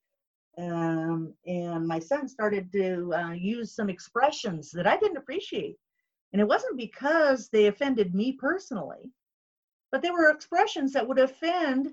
um, 0.57 1.33
and 1.47 1.87
my 1.87 1.99
son 1.99 2.27
started 2.27 2.71
to 2.71 3.11
uh, 3.13 3.31
use 3.31 3.75
some 3.75 3.89
expressions 3.89 4.71
that 4.71 4.87
i 4.87 4.97
didn't 4.97 5.17
appreciate 5.17 5.77
and 6.31 6.41
it 6.41 6.47
wasn't 6.47 6.77
because 6.77 7.49
they 7.49 7.67
offended 7.67 8.15
me 8.15 8.31
personally 8.31 9.11
but 9.91 10.01
they 10.01 10.11
were 10.11 10.29
expressions 10.29 10.93
that 10.93 11.07
would 11.07 11.19
offend 11.19 11.91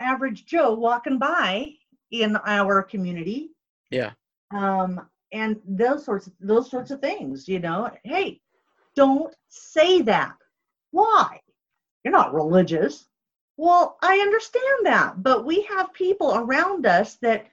average 0.00 0.44
joe 0.46 0.74
walking 0.74 1.18
by 1.18 1.72
in 2.20 2.36
our 2.46 2.82
community. 2.82 3.50
Yeah. 3.90 4.12
Um, 4.52 5.08
and 5.34 5.60
those 5.66 6.04
sorts 6.04 6.28
of, 6.28 6.32
those 6.40 6.70
sorts 6.70 6.92
of 6.92 7.00
things, 7.00 7.48
you 7.48 7.58
know. 7.58 7.90
Hey, 8.04 8.40
don't 8.94 9.34
say 9.48 10.00
that. 10.02 10.36
Why? 10.92 11.40
You're 12.04 12.12
not 12.12 12.32
religious. 12.32 13.06
Well, 13.56 13.98
I 14.00 14.18
understand 14.18 14.86
that, 14.86 15.22
but 15.22 15.44
we 15.44 15.62
have 15.62 15.92
people 15.92 16.34
around 16.36 16.86
us 16.86 17.16
that 17.16 17.46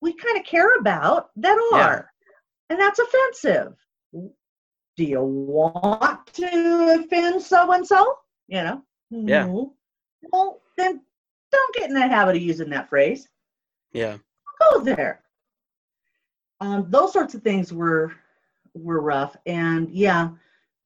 we 0.00 0.12
kind 0.12 0.38
of 0.38 0.46
care 0.46 0.76
about 0.76 1.30
that 1.36 1.58
are, 1.72 2.10
yeah. 2.20 2.70
and 2.70 2.80
that's 2.80 3.00
offensive. 3.00 3.74
Do 4.12 5.04
you 5.04 5.20
want 5.20 6.26
to 6.34 7.00
offend 7.00 7.42
so 7.42 7.72
and 7.72 7.86
so? 7.86 8.18
You 8.46 8.62
know? 8.62 8.82
Yeah. 9.10 9.46
Well, 9.46 10.62
then 10.76 11.00
don't 11.50 11.74
get 11.74 11.88
in 11.88 11.94
the 11.94 12.06
habit 12.06 12.36
of 12.36 12.42
using 12.42 12.70
that 12.70 12.88
phrase. 12.88 13.28
Yeah. 13.92 14.16
Go 14.60 14.80
there. 14.80 15.22
Um, 16.60 16.86
those 16.88 17.12
sorts 17.12 17.34
of 17.34 17.42
things 17.42 17.72
were 17.72 18.12
were 18.74 19.00
rough, 19.00 19.36
and 19.46 19.90
yeah, 19.90 20.30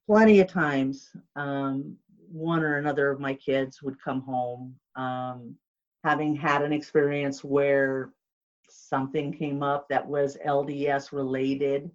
plenty 0.07 0.41
of 0.41 0.49
times, 0.49 1.11
um, 1.37 1.97
one 2.31 2.63
or 2.63 2.77
another 2.77 3.11
of 3.11 3.21
my 3.21 3.35
kids 3.35 3.83
would 3.83 4.01
come 4.03 4.23
home 4.23 4.75
um, 4.97 5.57
having 6.05 6.35
had 6.35 6.63
an 6.63 6.73
experience 6.73 7.45
where 7.45 8.11
something 8.69 9.33
came 9.33 9.63
up 9.63 9.89
that 9.89 10.07
was 10.07 10.37
LDS 10.47 11.13
related. 11.13 11.91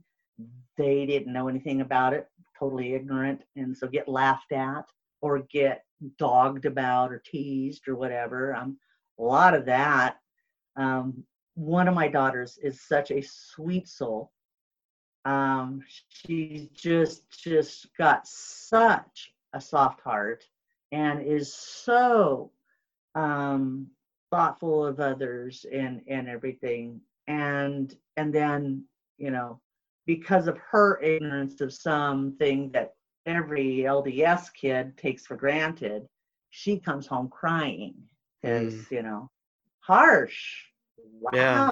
They 0.77 1.05
didn't 1.05 1.31
know 1.31 1.47
anything 1.47 1.81
about 1.81 2.13
it, 2.13 2.27
totally 2.57 2.93
ignorant, 2.93 3.41
and 3.55 3.75
so 3.75 3.87
get 3.87 4.07
laughed 4.07 4.51
at 4.51 4.85
or 5.21 5.39
get 5.39 5.83
dogged 6.17 6.65
about 6.65 7.11
or 7.11 7.21
teased 7.25 7.87
or 7.87 7.95
whatever. 7.95 8.53
Um, 8.55 8.77
a 9.19 9.23
lot 9.23 9.53
of 9.53 9.65
that 9.65 10.17
um, 10.75 11.23
one 11.55 11.87
of 11.87 11.95
my 11.95 12.07
daughters 12.07 12.59
is 12.61 12.81
such 12.81 13.11
a 13.11 13.21
sweet 13.21 13.87
soul. 13.87 14.31
Um, 15.23 15.81
she 16.09 16.69
just 16.73 17.23
just 17.31 17.87
got 17.97 18.27
such 18.27 19.33
a 19.53 19.59
soft 19.59 20.01
heart 20.01 20.43
and 20.91 21.21
is 21.21 21.53
so 21.53 22.51
um, 23.15 23.87
thoughtful 24.29 24.85
of 24.85 24.99
others 24.99 25.65
and 25.71 26.01
and 26.07 26.29
everything. 26.29 27.01
And 27.27 27.95
and 28.17 28.33
then 28.33 28.85
you 29.17 29.31
know 29.31 29.59
because 30.05 30.47
of 30.47 30.59
her 30.71 31.01
ignorance 31.01 31.61
of 31.61 31.73
something 31.73 32.69
that 32.71 32.93
every 33.25 33.77
LDS 33.79 34.53
kid 34.53 34.95
takes 34.97 35.25
for 35.25 35.35
granted, 35.35 36.05
she 36.51 36.77
comes 36.77 37.07
home 37.07 37.29
crying 37.29 37.95
because 38.41 38.73
mm. 38.73 38.91
you 38.91 39.01
know 39.01 39.29
harsh. 39.79 40.65
Wow. 41.19 41.31
Yeah. 41.33 41.69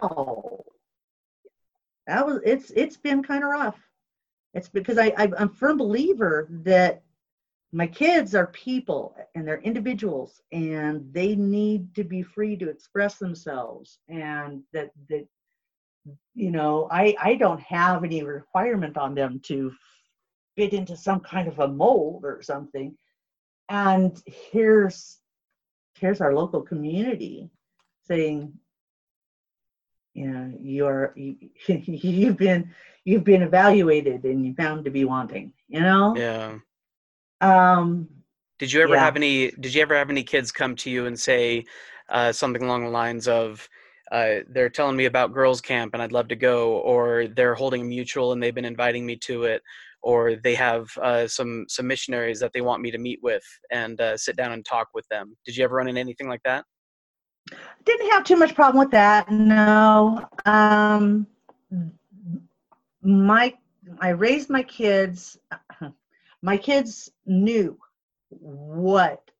That 2.08 2.25
was 2.25 2.40
it's 2.46 2.72
it's 2.72 2.98
been 2.98 3.24
kind 3.24 3.44
of 3.44 3.50
rough. 3.50 3.80
It's 4.54 4.70
because 4.70 4.98
I, 4.98 5.08
I 5.18 5.24
I'm 5.38 5.50
a 5.50 5.50
firm 5.50 5.78
believer 5.78 6.48
that 6.63 7.04
my 7.72 7.88
kids 7.88 8.36
are 8.36 8.48
people 8.48 9.16
and 9.34 9.48
they're 9.48 9.62
individuals 9.62 10.42
and 10.52 11.12
they 11.12 11.36
need 11.36 11.96
to 11.96 12.04
be 12.04 12.22
free 12.22 12.56
to 12.58 12.70
express 12.70 13.18
themselves 13.18 14.00
and 14.10 14.62
that 14.74 14.92
that 15.10 15.25
you 16.36 16.52
know 16.52 16.88
i 16.92 17.16
i 17.20 17.34
don't 17.34 17.62
have 17.62 18.04
any 18.04 18.22
requirement 18.22 18.98
on 18.98 19.16
them 19.16 19.40
to 19.40 19.72
fit 20.56 20.74
into 20.74 20.96
some 20.96 21.22
kind 21.22 21.48
of 21.48 21.58
a 21.60 21.68
mold 21.68 22.25
or 22.25 22.42
something 22.44 22.96
and 23.70 24.22
here's 24.28 25.20
here's 25.96 26.22
our 26.22 26.34
local 26.34 26.62
community 26.62 27.50
saying, 28.06 28.54
you 30.13 30.27
know, 30.27 30.53
you're 30.60 31.13
you, 31.15 31.36
you've 31.67 32.38
been 32.38 32.72
you've 33.05 33.24
been 33.24 33.41
evaluated 33.41 34.24
and 34.24 34.46
you 34.46 34.53
found 34.55 34.86
to 34.86 34.91
be 34.91 35.05
wanting. 35.05 35.53
You 35.67 35.82
know. 35.82 36.15
Yeah. 36.15 36.58
Um. 37.41 38.08
Did 38.60 38.72
you 38.72 38.82
ever 38.82 38.93
yeah. 38.93 39.03
have 39.03 39.15
any? 39.15 39.51
Did 39.51 39.74
you 39.74 39.82
ever 39.82 39.96
have 39.96 40.10
any 40.10 40.24
kids 40.24 40.51
come 40.51 40.75
to 40.77 40.89
you 40.89 41.08
and 41.08 41.20
say, 41.20 41.65
uh, 42.10 42.32
something 42.32 42.62
along 42.62 42.84
the 42.84 42.89
lines 42.89 43.27
of 43.27 43.67
uh, 44.12 44.41
they're 44.50 44.70
telling 44.70 44.96
me 44.96 45.05
about 45.05 45.34
girls 45.34 45.60
camp 45.60 45.93
and 45.93 46.03
I'd 46.03 46.12
love 46.12 46.27
to 46.27 46.36
go, 46.36 46.77
or 46.77 47.27
they're 47.27 47.55
holding 47.55 47.82
a 47.82 47.86
mutual 47.86 48.32
and 48.32 48.41
they've 48.41 48.53
been 48.53 48.65
inviting 48.65 49.05
me 49.05 49.15
to 49.17 49.43
it, 49.46 49.62
or 50.03 50.36
they 50.36 50.53
have 50.55 50.96
uh, 51.01 51.27
some 51.27 51.65
some 51.67 51.88
missionaries 51.88 52.39
that 52.39 52.51
they 52.53 52.62
want 52.62 52.82
me 52.82 52.91
to 52.91 52.98
meet 52.98 53.20
with 53.24 53.43
and 53.72 54.00
uh, 54.00 54.15
sit 54.15 54.36
down 54.36 54.51
and 54.51 54.65
talk 54.65 54.89
with 54.93 55.08
them. 55.08 55.36
Did 55.46 55.58
you 55.58 55.63
ever 55.63 55.75
run 55.75 55.88
into 55.88 56.01
anything 56.01 56.27
like 56.27 56.43
that? 56.46 56.65
Didn't 57.86 58.12
have 58.12 58.24
too 58.24 58.36
much 58.36 58.56
problem 58.56 58.80
with 58.80 58.92
that. 58.92 59.30
No. 59.32 60.28
Um, 60.46 61.28
my 63.02 63.54
I 64.00 64.10
raised 64.10 64.50
my 64.50 64.64
kids. 64.64 65.38
My 66.46 66.58
kids 66.58 67.10
knew 67.26 67.80
what 68.28 69.32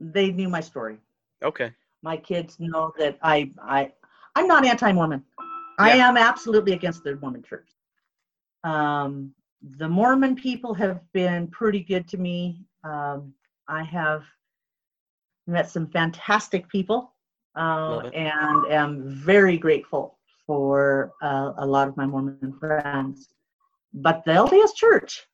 they 0.00 0.30
knew 0.30 0.48
my 0.48 0.62
story. 0.62 0.96
Okay. 1.42 1.70
My 2.02 2.16
kids 2.16 2.56
know 2.58 2.94
that 2.98 3.18
I 3.22 3.50
I 3.62 3.92
I'm 4.34 4.46
not 4.46 4.64
anti-Mormon. 4.64 5.22
I 5.78 5.90
am 5.90 6.16
absolutely 6.16 6.72
against 6.72 7.04
the 7.04 7.16
Mormon 7.16 7.42
church. 7.42 7.68
Um, 8.64 9.34
the 9.78 9.88
Mormon 9.88 10.34
people 10.34 10.72
have 10.74 11.00
been 11.12 11.48
pretty 11.48 11.80
good 11.80 12.08
to 12.08 12.16
me. 12.16 12.64
Um, 12.84 13.34
I 13.68 13.82
have 13.82 14.22
met 15.46 15.70
some 15.70 15.86
fantastic 15.88 16.68
people 16.68 17.14
uh, 17.56 18.10
and 18.12 18.66
am 18.72 19.02
very 19.08 19.56
grateful 19.56 20.18
for 20.46 21.12
uh, 21.22 21.52
a 21.58 21.66
lot 21.66 21.88
of 21.88 21.96
my 21.96 22.06
Mormon 22.06 22.54
friends. 22.58 23.28
But 23.94 24.24
the 24.24 24.32
LDS 24.32 24.74
Church, 24.74 25.26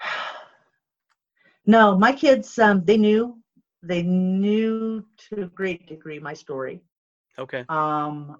no, 1.66 1.96
my 1.96 2.12
kids, 2.12 2.58
um, 2.58 2.84
they 2.84 2.96
knew, 2.96 3.38
they 3.82 4.02
knew 4.02 5.04
to 5.28 5.42
a 5.42 5.46
great 5.46 5.86
degree 5.86 6.18
my 6.18 6.34
story 6.34 6.82
Okay. 7.38 7.64
um, 7.68 8.36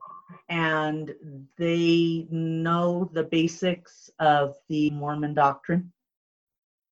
and 0.49 1.15
they 1.57 2.27
know 2.31 3.09
the 3.13 3.23
basics 3.23 4.11
of 4.19 4.57
the 4.69 4.91
Mormon 4.91 5.35
doctrine. 5.35 5.93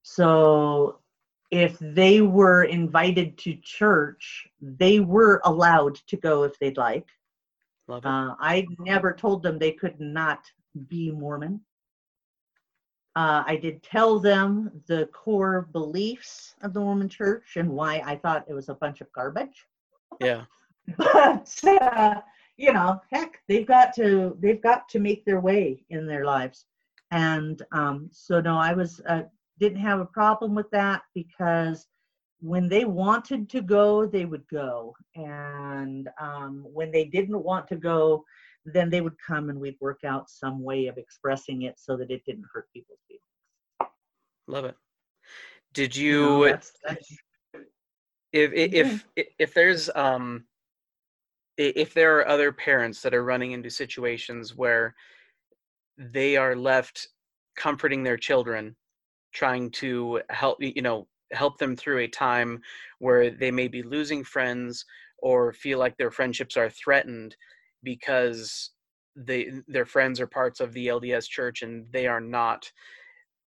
So 0.02 1.00
if 1.56 1.76
they 1.80 2.20
were 2.20 2.64
invited 2.64 3.38
to 3.38 3.56
church, 3.62 4.46
they 4.60 5.00
were 5.00 5.40
allowed 5.44 5.96
to 6.08 6.16
go 6.16 6.42
if 6.44 6.58
they'd 6.58 6.76
like. 6.76 7.08
Love 7.88 8.04
it. 8.04 8.08
Uh, 8.08 8.34
I 8.38 8.66
never 8.78 9.12
told 9.12 9.42
them 9.42 9.58
they 9.58 9.72
could 9.72 10.00
not 10.00 10.40
be 10.88 11.10
Mormon. 11.10 11.60
Uh, 13.14 13.42
I 13.46 13.56
did 13.56 13.82
tell 13.82 14.18
them 14.18 14.82
the 14.86 15.06
core 15.06 15.68
beliefs 15.72 16.54
of 16.62 16.74
the 16.74 16.80
Mormon 16.80 17.08
church 17.08 17.56
and 17.56 17.70
why 17.70 18.02
I 18.04 18.16
thought 18.16 18.44
it 18.48 18.54
was 18.54 18.68
a 18.68 18.74
bunch 18.74 19.00
of 19.00 19.10
garbage 19.12 19.66
yeah. 20.20 20.44
but 20.96 21.64
uh, 21.66 22.20
you 22.56 22.72
know 22.72 23.00
heck 23.10 23.40
they've 23.48 23.66
got 23.66 23.94
to 23.94 24.36
they've 24.40 24.62
got 24.62 24.88
to 24.88 24.98
make 24.98 25.24
their 25.24 25.40
way 25.40 25.84
in 25.90 26.06
their 26.06 26.24
lives 26.24 26.66
and 27.10 27.62
um, 27.72 28.08
so 28.12 28.40
no 28.40 28.56
i 28.56 28.72
was 28.72 29.00
uh, 29.08 29.22
didn't 29.58 29.80
have 29.80 30.00
a 30.00 30.06
problem 30.06 30.54
with 30.54 30.70
that 30.70 31.02
because 31.14 31.86
when 32.40 32.68
they 32.68 32.84
wanted 32.84 33.48
to 33.50 33.62
go 33.62 34.06
they 34.06 34.24
would 34.24 34.46
go. 34.48 34.94
And 35.14 36.08
um, 36.20 36.64
when 36.72 36.90
they 36.90 37.04
didn't 37.04 37.42
want 37.42 37.66
to 37.68 37.76
go 37.76 38.24
then 38.66 38.90
they 38.90 39.00
would 39.00 39.16
come 39.24 39.48
and 39.48 39.60
we'd 39.60 39.76
work 39.80 40.00
out 40.04 40.28
some 40.28 40.62
way 40.62 40.88
of 40.88 40.98
expressing 40.98 41.62
it 41.62 41.78
so 41.78 41.96
that 41.96 42.10
it 42.10 42.24
didn't 42.24 42.44
hurt 42.52 42.66
people's 42.72 42.98
feelings. 43.06 43.92
Love 44.48 44.64
it. 44.64 44.76
Did 45.72 45.94
You 45.96 46.44
you 46.44 46.50
that's, 46.50 46.72
that's 46.84 47.16
if 48.32 48.52
if 48.52 49.04
if, 49.16 49.26
if 49.38 49.54
there's 49.54 49.88
um 49.94 50.44
if 51.56 51.94
there 51.94 52.18
are 52.18 52.28
other 52.28 52.52
parents 52.52 53.00
that 53.00 53.14
are 53.14 53.24
running 53.24 53.52
into 53.52 53.70
situations 53.70 54.54
where 54.54 54.94
they 55.96 56.36
are 56.36 56.54
left 56.54 57.08
comforting 57.56 58.02
their 58.02 58.18
children 58.18 58.76
trying 59.36 59.70
to 59.70 60.20
help 60.30 60.56
you 60.60 60.82
know 60.82 61.06
help 61.32 61.58
them 61.58 61.76
through 61.76 61.98
a 61.98 62.08
time 62.08 62.58
where 63.00 63.30
they 63.30 63.50
may 63.50 63.68
be 63.68 63.82
losing 63.82 64.24
friends 64.24 64.84
or 65.18 65.52
feel 65.52 65.78
like 65.78 65.96
their 65.96 66.10
friendships 66.10 66.56
are 66.56 66.70
threatened 66.70 67.36
because 67.82 68.70
they 69.14 69.50
their 69.68 69.84
friends 69.84 70.20
are 70.20 70.26
parts 70.26 70.60
of 70.60 70.72
the 70.72 70.86
LDS 70.86 71.28
church 71.28 71.62
and 71.62 71.86
they 71.92 72.06
are 72.06 72.20
not 72.20 72.70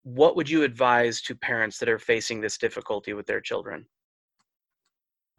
what 0.03 0.35
would 0.35 0.49
you 0.49 0.63
advise 0.63 1.21
to 1.21 1.35
parents 1.35 1.77
that 1.77 1.89
are 1.89 1.99
facing 1.99 2.41
this 2.41 2.57
difficulty 2.57 3.13
with 3.13 3.25
their 3.25 3.41
children 3.41 3.85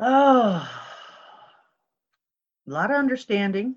Oh, 0.00 0.70
a 2.66 2.70
lot 2.70 2.90
of 2.90 2.96
understanding 2.96 3.76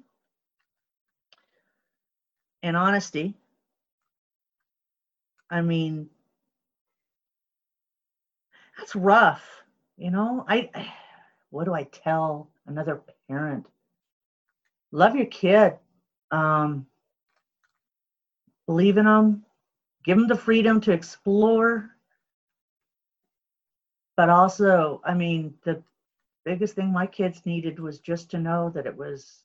and 2.63 2.77
honesty. 2.77 3.35
I 5.49 5.61
mean, 5.61 6.09
that's 8.81 8.95
rough, 8.95 9.47
you 9.97 10.09
know. 10.09 10.43
I, 10.47 10.69
I- 10.73 10.93
what 11.51 11.65
do 11.65 11.73
I 11.73 11.83
tell 11.83 12.49
another 12.65 13.01
parent? 13.29 13.65
Love 14.91 15.15
your 15.15 15.25
kid. 15.27 15.73
Um, 16.31 16.87
believe 18.65 18.97
in 18.97 19.05
them. 19.05 19.45
Give 20.03 20.17
them 20.17 20.27
the 20.27 20.35
freedom 20.35 20.81
to 20.81 20.91
explore. 20.91 21.91
But 24.17 24.29
also, 24.29 25.01
I 25.05 25.13
mean, 25.13 25.53
the 25.63 25.83
biggest 26.45 26.75
thing 26.75 26.91
my 26.91 27.05
kids 27.05 27.45
needed 27.45 27.79
was 27.79 27.99
just 27.99 28.31
to 28.31 28.39
know 28.39 28.71
that 28.73 28.85
it 28.87 28.95
was 28.95 29.43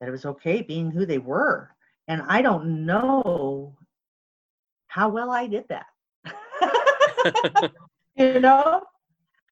that 0.00 0.08
it 0.08 0.12
was 0.12 0.24
okay 0.24 0.62
being 0.62 0.90
who 0.90 1.04
they 1.04 1.18
were 1.18 1.68
and 2.08 2.22
i 2.28 2.40
don't 2.40 2.86
know 2.86 3.76
how 4.86 5.08
well 5.10 5.30
i 5.30 5.46
did 5.46 5.64
that 5.68 5.86
you 8.20 8.40
know? 8.40 8.82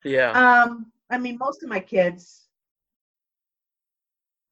Yeah. 0.05 0.31
Um 0.33 0.93
i 1.11 1.19
mean 1.19 1.39
most 1.39 1.63
of 1.63 1.69
my 1.69 1.81
kids 1.81 2.49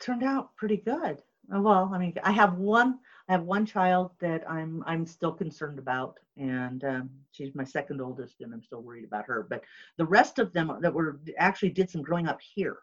turned 0.01 0.25
out 0.25 0.57
pretty 0.57 0.79
good. 0.79 1.23
Uh, 1.55 1.61
well 1.61 1.91
i 1.95 1.99
mean 1.99 2.13
i 2.25 2.33
have 2.33 2.55
one 2.55 2.99
i 3.29 3.33
have 3.33 3.43
one 3.43 3.65
child 3.65 4.11
that 4.21 4.43
i'm 4.51 4.83
i'm 4.85 5.07
still 5.07 5.33
concerned 5.33 5.79
about 5.79 6.19
and 6.37 6.83
um, 6.85 7.11
she's 7.33 7.55
my 7.55 7.65
second 7.65 8.01
oldest 8.01 8.41
and 8.41 8.53
i'm 8.53 8.63
still 8.63 8.83
worried 8.83 9.05
about 9.05 9.27
her. 9.27 9.47
But 9.49 9.63
the 9.97 10.05
rest 10.05 10.39
of 10.39 10.53
them 10.53 10.77
that 10.81 10.93
were 10.93 11.21
actually 11.39 11.71
did 11.71 11.91
some 11.91 12.03
growing 12.03 12.29
up 12.29 12.41
here. 12.55 12.79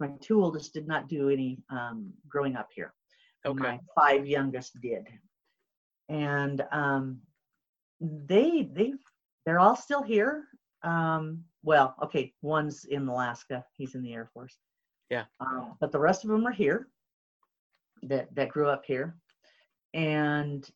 My 0.00 0.10
two 0.20 0.42
oldest 0.42 0.72
did 0.72 0.88
not 0.88 1.08
do 1.08 1.28
any 1.28 1.58
um, 1.70 2.12
growing 2.28 2.56
up 2.56 2.70
here. 2.74 2.92
Okay. 3.46 3.62
My 3.62 3.80
five 3.94 4.26
youngest 4.26 4.80
did. 4.80 5.06
And 6.08 6.64
um, 6.72 7.18
they 8.00 8.68
they 8.72 8.94
they're 9.44 9.60
all 9.60 9.76
still 9.76 10.02
here. 10.02 10.44
Um, 10.82 11.44
well 11.62 11.94
okay 12.02 12.32
one's 12.42 12.84
in 12.86 13.06
alaska. 13.06 13.64
He's 13.74 13.94
in 13.94 14.02
the 14.02 14.14
air 14.14 14.28
force. 14.34 14.58
Yeah. 15.10 15.24
um, 15.40 15.76
but 15.80 15.92
the 15.92 16.00
rest 16.00 16.24
of 16.24 16.30
them 16.30 16.46
are 16.46 16.52
here 16.52 16.88
that 18.02 18.34
that 18.34 18.48
grew 18.48 18.68
up 18.68 18.84
here. 18.84 19.16
And 19.94 20.68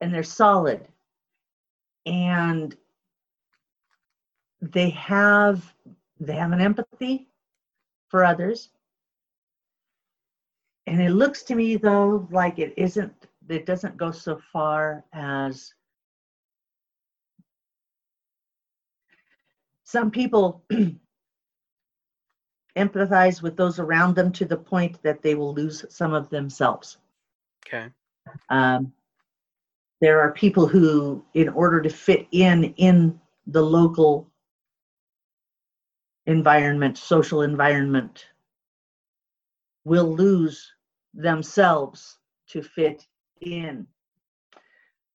and 0.00 0.12
they're 0.12 0.22
solid. 0.22 0.88
And 2.06 2.76
they 4.60 4.90
have 4.90 5.74
they 6.20 6.34
have 6.34 6.52
an 6.52 6.60
empathy 6.60 7.28
for 8.08 8.24
others. 8.24 8.70
And 10.86 11.00
it 11.00 11.10
looks 11.10 11.42
to 11.44 11.54
me 11.54 11.76
though 11.76 12.28
like 12.30 12.58
it 12.58 12.74
isn't 12.76 13.12
it 13.48 13.66
doesn't 13.66 13.96
go 13.96 14.10
so 14.10 14.40
far 14.52 15.04
as 15.12 15.72
some 19.84 20.10
people 20.10 20.64
empathize 22.76 23.42
with 23.42 23.56
those 23.56 23.78
around 23.78 24.16
them 24.16 24.32
to 24.32 24.44
the 24.44 24.56
point 24.56 25.02
that 25.02 25.22
they 25.22 25.34
will 25.34 25.54
lose 25.54 25.84
some 25.88 26.12
of 26.12 26.28
themselves. 26.30 26.98
Okay. 27.66 27.88
Um, 28.48 28.92
there 30.00 30.20
are 30.20 30.32
people 30.32 30.66
who 30.66 31.24
in 31.34 31.48
order 31.50 31.80
to 31.80 31.90
fit 31.90 32.26
in 32.32 32.74
in 32.76 33.20
the 33.46 33.62
local 33.62 34.28
environment 36.26 36.96
social 36.96 37.42
environment 37.42 38.26
will 39.84 40.14
lose 40.14 40.72
themselves 41.12 42.18
to 42.48 42.62
fit 42.62 43.06
in. 43.40 43.86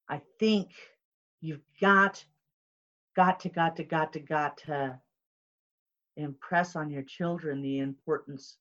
I 0.07 0.21
think 0.39 0.69
you've 1.41 1.65
got 1.81 2.23
got 3.19 3.37
to 3.41 3.49
got 3.49 3.75
to 3.75 3.83
got 3.83 4.13
to 4.13 4.19
got 4.19 4.57
to 4.57 4.97
impress 6.15 6.77
on 6.77 6.89
your 6.89 7.03
children 7.03 7.61
the 7.61 7.79
importance 7.79 8.55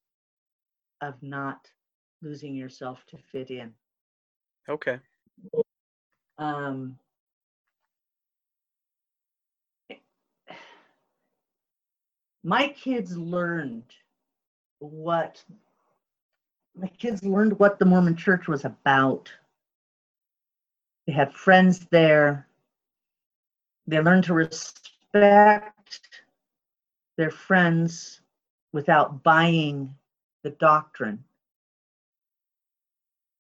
of 1.01 1.15
not 1.23 1.61
losing 2.23 2.57
yourself 2.57 2.99
to 3.07 3.17
fit 3.31 3.53
in 3.53 3.73
okay 4.69 4.99
um 6.39 6.99
my 12.43 12.67
kids 12.69 13.17
learned 13.17 13.85
what 14.81 15.41
my 16.77 16.89
kids 16.99 17.23
learned 17.25 17.57
what 17.61 17.79
the 17.79 17.85
Mormon 17.85 18.17
church 18.17 18.49
was 18.49 18.65
about. 18.65 19.31
They 21.07 21.13
had 21.13 21.33
friends 21.33 21.87
there. 21.91 22.48
They 23.89 24.01
learned 24.01 24.25
to 24.25 24.35
respect 24.35 25.73
their 27.15 27.31
friends 27.31 28.21
without 28.73 29.23
buying 29.23 29.97
the 30.45 30.51
doctrine. 30.51 31.25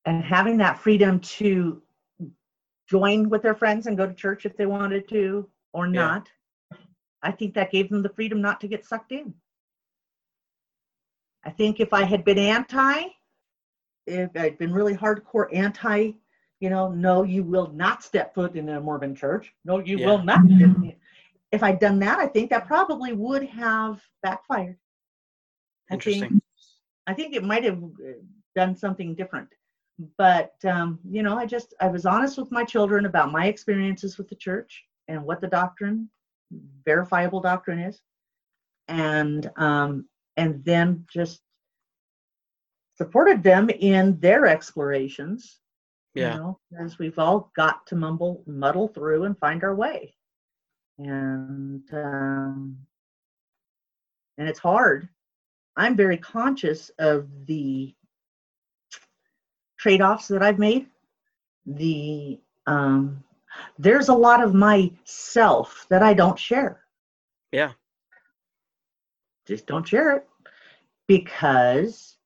And 0.06 0.24
having 0.24 0.56
that 0.56 0.78
freedom 0.78 1.20
to 1.20 1.82
join 2.88 3.28
with 3.28 3.42
their 3.42 3.54
friends 3.54 3.86
and 3.86 3.96
go 3.96 4.06
to 4.06 4.14
church 4.14 4.46
if 4.46 4.56
they 4.56 4.64
wanted 4.64 5.06
to 5.08 5.46
or 5.74 5.86
Yeah. 5.86 5.92
not. 5.92 6.30
I 7.22 7.30
think 7.30 7.52
that 7.54 7.70
gave 7.70 7.90
them 7.90 8.02
the 8.02 8.08
freedom 8.08 8.40
not 8.40 8.58
to 8.62 8.68
get 8.68 8.86
sucked 8.86 9.12
in. 9.12 9.34
I 11.44 11.50
think 11.50 11.78
if 11.78 11.92
I 11.92 12.04
had 12.04 12.24
been 12.24 12.38
anti, 12.38 13.02
if 14.06 14.30
I'd 14.34 14.56
been 14.56 14.72
really 14.72 14.94
hardcore 14.94 15.54
anti, 15.54 16.12
you 16.60 16.70
know, 16.70 16.90
no, 16.90 17.22
you 17.22 17.42
will 17.44 17.70
not 17.72 18.02
step 18.02 18.34
foot 18.34 18.56
in 18.56 18.68
a 18.68 18.80
Mormon 18.80 19.14
church. 19.14 19.54
No, 19.64 19.78
you 19.78 19.98
Yeah. 19.98 20.06
will 20.06 20.22
not. 20.22 20.40
If 21.50 21.62
I'd 21.62 21.78
done 21.80 21.98
that, 22.00 22.18
I 22.18 22.26
think 22.26 22.50
that 22.50 22.66
probably 22.66 23.12
would 23.12 23.44
have 23.44 24.02
backfired. 24.22 24.76
I 25.90 25.96
think 25.96 26.04
Interesting. 26.04 26.42
I 27.06 27.14
think 27.14 27.34
it 27.34 27.42
might 27.42 27.64
have 27.64 27.82
uh, 27.82 28.20
done 28.54 28.76
something 28.76 29.14
different. 29.14 29.48
But 30.18 30.54
um, 30.64 31.00
you 31.08 31.22
know, 31.22 31.38
I 31.38 31.46
just 31.46 31.74
I 31.80 31.88
was 31.88 32.06
honest 32.06 32.36
with 32.38 32.52
my 32.52 32.64
children 32.64 33.06
about 33.06 33.32
my 33.32 33.46
experiences 33.46 34.18
with 34.18 34.28
the 34.28 34.36
church 34.36 34.84
and 35.08 35.24
what 35.24 35.40
the 35.40 35.48
doctrine, 35.48 36.10
verifiable 36.84 37.40
doctrine 37.40 37.78
is, 37.78 38.02
and 38.88 39.50
um, 39.56 40.06
and 40.36 40.62
then 40.64 41.06
just 41.10 41.42
supported 42.96 43.42
them 43.42 43.70
in 43.70 44.20
their 44.20 44.46
explorations. 44.46 45.60
Yeah. 46.18 46.34
You 46.34 46.40
know, 46.40 46.58
as 46.80 46.98
we've 46.98 47.18
all 47.18 47.50
got 47.56 47.86
to 47.88 47.96
mumble, 47.96 48.42
muddle 48.46 48.88
through 48.88 49.24
and 49.24 49.38
find 49.38 49.62
our 49.62 49.74
way, 49.74 50.14
and 50.98 51.82
um, 51.92 52.78
and 54.36 54.48
it's 54.48 54.58
hard. 54.58 55.08
I'm 55.76 55.96
very 55.96 56.16
conscious 56.16 56.90
of 56.98 57.28
the 57.46 57.94
trade-offs 59.78 60.26
that 60.28 60.42
I've 60.42 60.58
made. 60.58 60.86
The 61.66 62.40
um, 62.66 63.22
there's 63.78 64.08
a 64.08 64.14
lot 64.14 64.42
of 64.42 64.54
myself 64.54 65.86
that 65.88 66.02
I 66.02 66.14
don't 66.14 66.38
share. 66.38 66.84
Yeah. 67.52 67.72
Just 69.46 69.66
don't 69.66 69.86
share 69.86 70.16
it 70.16 70.28
because 71.06 72.17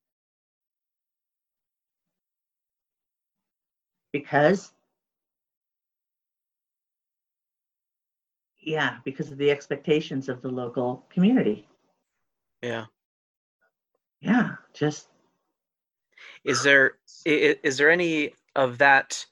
because 4.12 4.72
yeah, 8.60 8.98
because 9.04 9.32
of 9.32 9.38
the 9.38 9.50
expectations 9.50 10.28
of 10.28 10.40
the 10.40 10.48
local 10.48 11.04
community. 11.10 11.68
Yeah. 12.62 12.84
Yeah, 14.20 14.50
just 14.72 15.08
Is 16.44 16.62
there 16.62 16.92
is 17.24 17.76
there 17.76 17.90
any 17.90 18.32
of 18.54 18.78
that? 18.78 19.24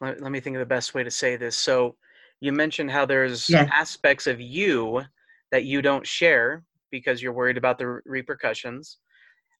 Let, 0.00 0.20
let 0.20 0.32
me 0.32 0.40
think 0.40 0.56
of 0.56 0.60
the 0.60 0.66
best 0.66 0.94
way 0.94 1.04
to 1.04 1.10
say 1.10 1.36
this. 1.36 1.56
So, 1.58 1.96
you 2.40 2.52
mentioned 2.52 2.90
how 2.90 3.06
there's 3.06 3.48
Yeah. 3.48 3.68
aspects 3.72 4.26
of 4.26 4.40
you 4.40 5.02
that 5.50 5.64
you 5.64 5.82
don't 5.82 6.06
share 6.06 6.64
because 6.90 7.22
you're 7.22 7.32
worried 7.32 7.56
about 7.56 7.78
the 7.78 8.00
repercussions. 8.04 8.98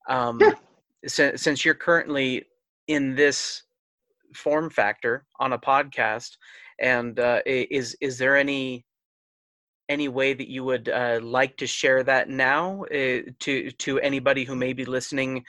Um, 0.09 0.39
Yeah. 0.41 0.55
since, 1.07 1.43
since 1.43 1.65
you're 1.65 1.75
currently 1.75 2.45
in 2.89 3.15
this 3.15 3.63
form 4.35 4.71
factor 4.71 5.25
on 5.41 5.53
a 5.53 5.59
podcast, 5.59 6.37
and 6.79 7.19
uh, 7.19 7.41
is 7.47 7.97
is 8.01 8.19
there 8.19 8.37
any 8.37 8.85
any 9.89 10.09
way 10.09 10.33
that 10.33 10.49
you 10.49 10.65
would 10.65 10.89
uh, 10.89 11.21
like 11.23 11.57
to 11.59 11.67
share 11.67 12.03
that 12.03 12.29
now 12.29 12.85
uh, 12.85 13.21
to 13.41 13.71
to 13.73 14.01
anybody 14.01 14.45
who 14.45 14.57
may 14.57 14.73
be 14.73 14.85
listening 14.85 15.45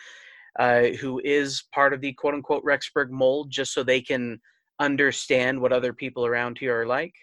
uh, 0.60 0.84
who 1.00 1.22
is 1.24 1.64
part 1.74 1.94
of 1.94 2.02
the 2.02 2.14
quote 2.14 2.34
unquote 2.34 2.64
Rexburg 2.64 3.10
mold, 3.10 3.50
just 3.50 3.74
so 3.74 3.84
they 3.84 4.02
can 4.02 4.40
understand 4.80 5.60
what 5.60 5.74
other 5.74 5.94
people 5.94 6.26
around 6.26 6.58
here 6.58 6.82
are 6.82 6.86
like? 6.86 7.14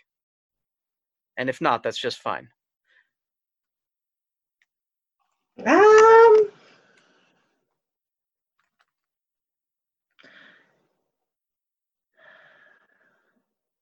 And 1.37 1.49
if 1.49 1.61
not, 1.61 1.83
that's 1.83 1.99
just 1.99 2.19
fine. 2.19 2.49
Um, 5.67 6.30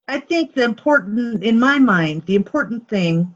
I 0.09 0.21
think 0.21 0.55
the 0.55 0.64
important, 0.64 1.44
in 1.44 1.61
my 1.61 1.79
mind, 1.79 2.25
the 2.25 2.35
important 2.35 2.88
thing, 2.88 3.35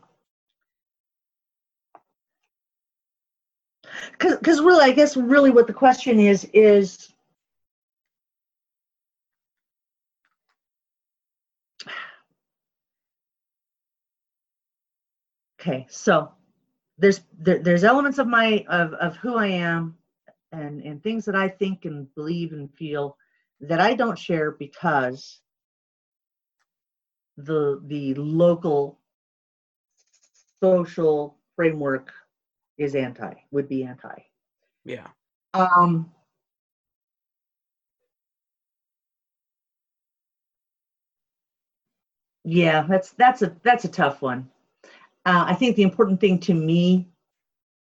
because 4.19 4.61
really, 4.61 4.85
I 4.85 4.93
guess 4.93 5.15
really 5.15 5.51
what 5.51 5.67
the 5.67 5.75
question 5.75 6.19
is, 6.19 6.49
is 6.55 7.13
okay, 15.61 15.87
so 15.91 16.33
there's 16.97 17.21
there, 17.39 17.59
there's 17.59 17.85
elements 17.85 18.19
of 18.19 18.27
my 18.27 18.65
of, 18.69 18.95
of 18.95 19.17
who 19.17 19.37
I 19.37 19.49
am 19.49 19.99
and 20.53 20.81
and 20.83 21.03
things 21.03 21.27
that 21.27 21.37
I 21.37 21.49
think 21.49 21.85
and 21.85 22.13
believe 22.15 22.53
and 22.53 22.73
feel 22.75 23.19
that 23.61 23.81
I 23.81 23.95
don't 23.95 24.19
share 24.19 24.53
because 24.53 25.41
the 27.45 27.81
the 27.87 28.15
local 28.15 28.99
social 30.63 31.37
framework 31.57 32.13
is 32.79 32.95
anti 32.95 33.33
would 33.51 33.69
be 33.69 33.85
anti. 33.85 34.15
Yeah. 34.85 35.07
um 35.55 36.11
yeah 42.45 42.85
that's 42.89 43.13
that's 43.13 43.43
a 43.43 43.55
that's 43.63 43.85
a 43.85 43.89
tough 43.89 44.23
one. 44.23 44.49
Uh, 45.25 45.45
i 45.47 45.55
think 45.55 45.77
the 45.77 45.83
important 45.83 46.21
thing 46.21 46.39
to 46.39 46.55
me 46.55 47.09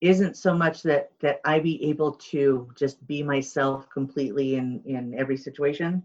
isn't 0.01 0.37
so 0.37 0.55
much 0.55 0.83
that 0.83 1.11
that 1.21 1.41
i 1.45 1.59
be 1.59 1.83
able 1.85 2.13
to 2.13 2.69
just 2.77 3.05
be 3.07 3.23
myself 3.23 3.89
completely 3.91 4.57
in 4.57 4.81
in 4.85 5.15
every 5.15 5.37
situation 5.37 6.03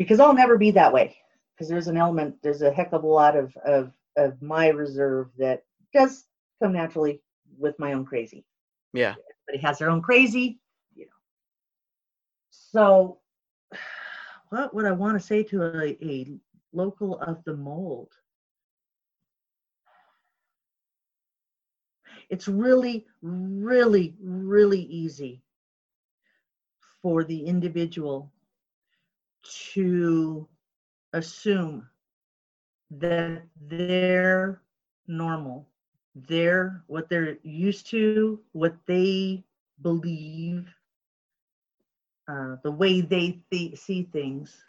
because 0.00 0.18
i'll 0.18 0.34
never 0.34 0.56
be 0.56 0.70
that 0.70 0.92
way 0.92 1.14
because 1.54 1.68
there's 1.68 1.88
an 1.88 1.96
element 1.98 2.34
there's 2.42 2.62
a 2.62 2.72
heck 2.72 2.92
of 2.92 3.04
a 3.04 3.06
lot 3.06 3.36
of 3.36 3.54
of 3.66 3.92
of 4.16 4.40
my 4.40 4.68
reserve 4.68 5.28
that 5.38 5.62
does 5.92 6.24
come 6.62 6.72
naturally 6.72 7.20
with 7.58 7.78
my 7.78 7.92
own 7.92 8.04
crazy 8.04 8.44
Yeah. 8.94 9.14
everybody 9.46 9.66
has 9.66 9.78
their 9.78 9.90
own 9.90 10.00
crazy, 10.02 10.58
you 10.94 11.04
know. 11.04 11.12
So, 12.50 13.18
what 14.48 14.74
would 14.74 14.86
I 14.86 14.92
want 14.92 15.20
to 15.20 15.26
say 15.26 15.42
to 15.44 15.62
a, 15.62 15.96
a 16.02 16.32
local 16.72 17.20
of 17.20 17.44
the 17.44 17.56
mold? 17.56 18.12
It's 22.30 22.48
really, 22.48 23.06
really, 23.22 24.14
really 24.22 24.82
easy 24.82 25.42
for 27.02 27.24
the 27.24 27.44
individual 27.44 28.30
to 29.42 30.46
assume 31.12 31.88
that 32.90 33.42
they're 33.68 34.60
normal 35.06 35.66
they're 36.14 36.82
what 36.86 37.08
they're 37.08 37.36
used 37.42 37.86
to, 37.90 38.40
what 38.52 38.74
they 38.86 39.44
believe, 39.82 40.66
uh, 42.28 42.56
the 42.62 42.70
way 42.70 43.00
they 43.00 43.40
th- 43.50 43.78
see 43.78 44.02
things 44.12 44.64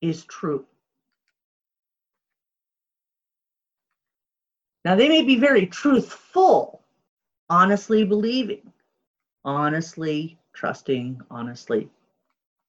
is 0.00 0.24
true. 0.24 0.64
Now, 4.84 4.94
they 4.94 5.08
may 5.08 5.22
be 5.22 5.36
very 5.36 5.66
truthful, 5.66 6.82
honestly 7.48 8.04
believing, 8.04 8.72
honestly 9.44 10.38
trusting, 10.52 11.20
honestly, 11.30 11.90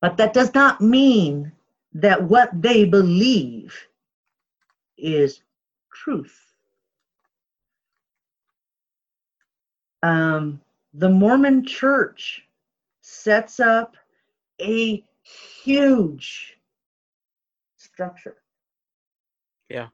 but 0.02 0.18
that 0.18 0.34
does 0.34 0.54
not 0.54 0.82
mean 0.82 1.52
that 1.94 2.24
what 2.24 2.50
they 2.62 2.86
believe 2.86 3.76
is 4.98 5.42
truth. 5.94 6.48
um, 10.04 10.62
the 10.94 11.10
Mormon 11.10 11.66
church 11.66 12.46
sets 13.02 13.60
up 13.60 13.96
a 14.62 15.04
huge 15.64 16.58
structure. 17.78 18.38
Yeah. 19.70 19.88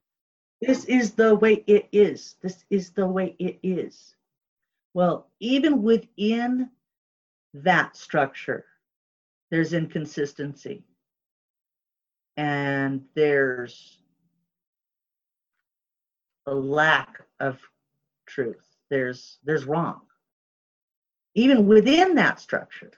This 0.61 0.85
is 0.85 1.11
the 1.13 1.35
way 1.35 1.63
it 1.67 1.87
is. 1.91 2.35
This 2.41 2.63
is 2.69 2.91
the 2.91 3.07
way 3.07 3.35
it 3.39 3.59
is. 3.63 4.15
Well, 4.93 5.27
even 5.39 5.81
within 5.83 6.69
that 7.53 7.97
structure, 7.97 8.65
there's 9.53 9.73
inconsistency. 9.73 10.83
And 12.37 13.03
there's 13.13 13.99
a 16.47 16.55
lack 16.55 17.21
of 17.39 17.59
truth. 18.25 18.65
There's 18.89 19.37
there's 19.43 19.65
wrong. 19.65 20.01
Even 21.35 21.67
within 21.67 22.15
that 22.15 22.39
structure. 22.39 22.93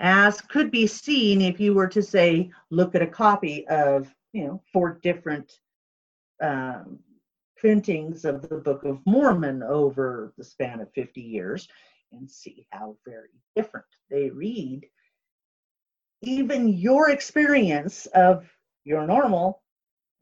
As 0.00 0.40
could 0.40 0.72
be 0.72 0.88
seen 0.88 1.42
if 1.42 1.60
you 1.60 1.74
were 1.74 1.88
to 1.88 2.02
say, 2.02 2.50
look 2.70 2.96
at 2.96 3.02
a 3.02 3.06
copy 3.06 3.68
of, 3.68 4.12
you 4.32 4.48
know, 4.48 4.62
four 4.72 4.98
different 5.00 5.60
um, 6.42 6.98
printings 7.56 8.24
of 8.24 8.42
the 8.48 8.56
Book 8.56 8.82
of 8.82 8.98
Mormon 9.06 9.62
over 9.62 10.32
the 10.36 10.42
span 10.42 10.80
of 10.80 10.92
50 10.92 11.20
years 11.20 11.68
and 12.12 12.30
see 12.30 12.66
how 12.70 12.96
very 13.06 13.28
different 13.56 13.86
they 14.10 14.30
read. 14.30 14.86
Even 16.22 16.68
your 16.68 17.10
experience 17.10 18.06
of 18.06 18.50
your 18.84 19.06
normal 19.06 19.62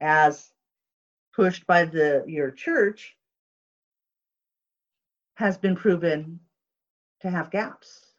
as 0.01 0.53
pushed 1.35 1.67
by 1.67 1.85
the 1.85 2.25
your 2.27 2.51
church 2.51 3.17
has 5.37 5.57
been 5.59 5.77
proven 5.77 6.41
to 7.21 7.31
have 7.31 7.51
gaps 7.51 8.13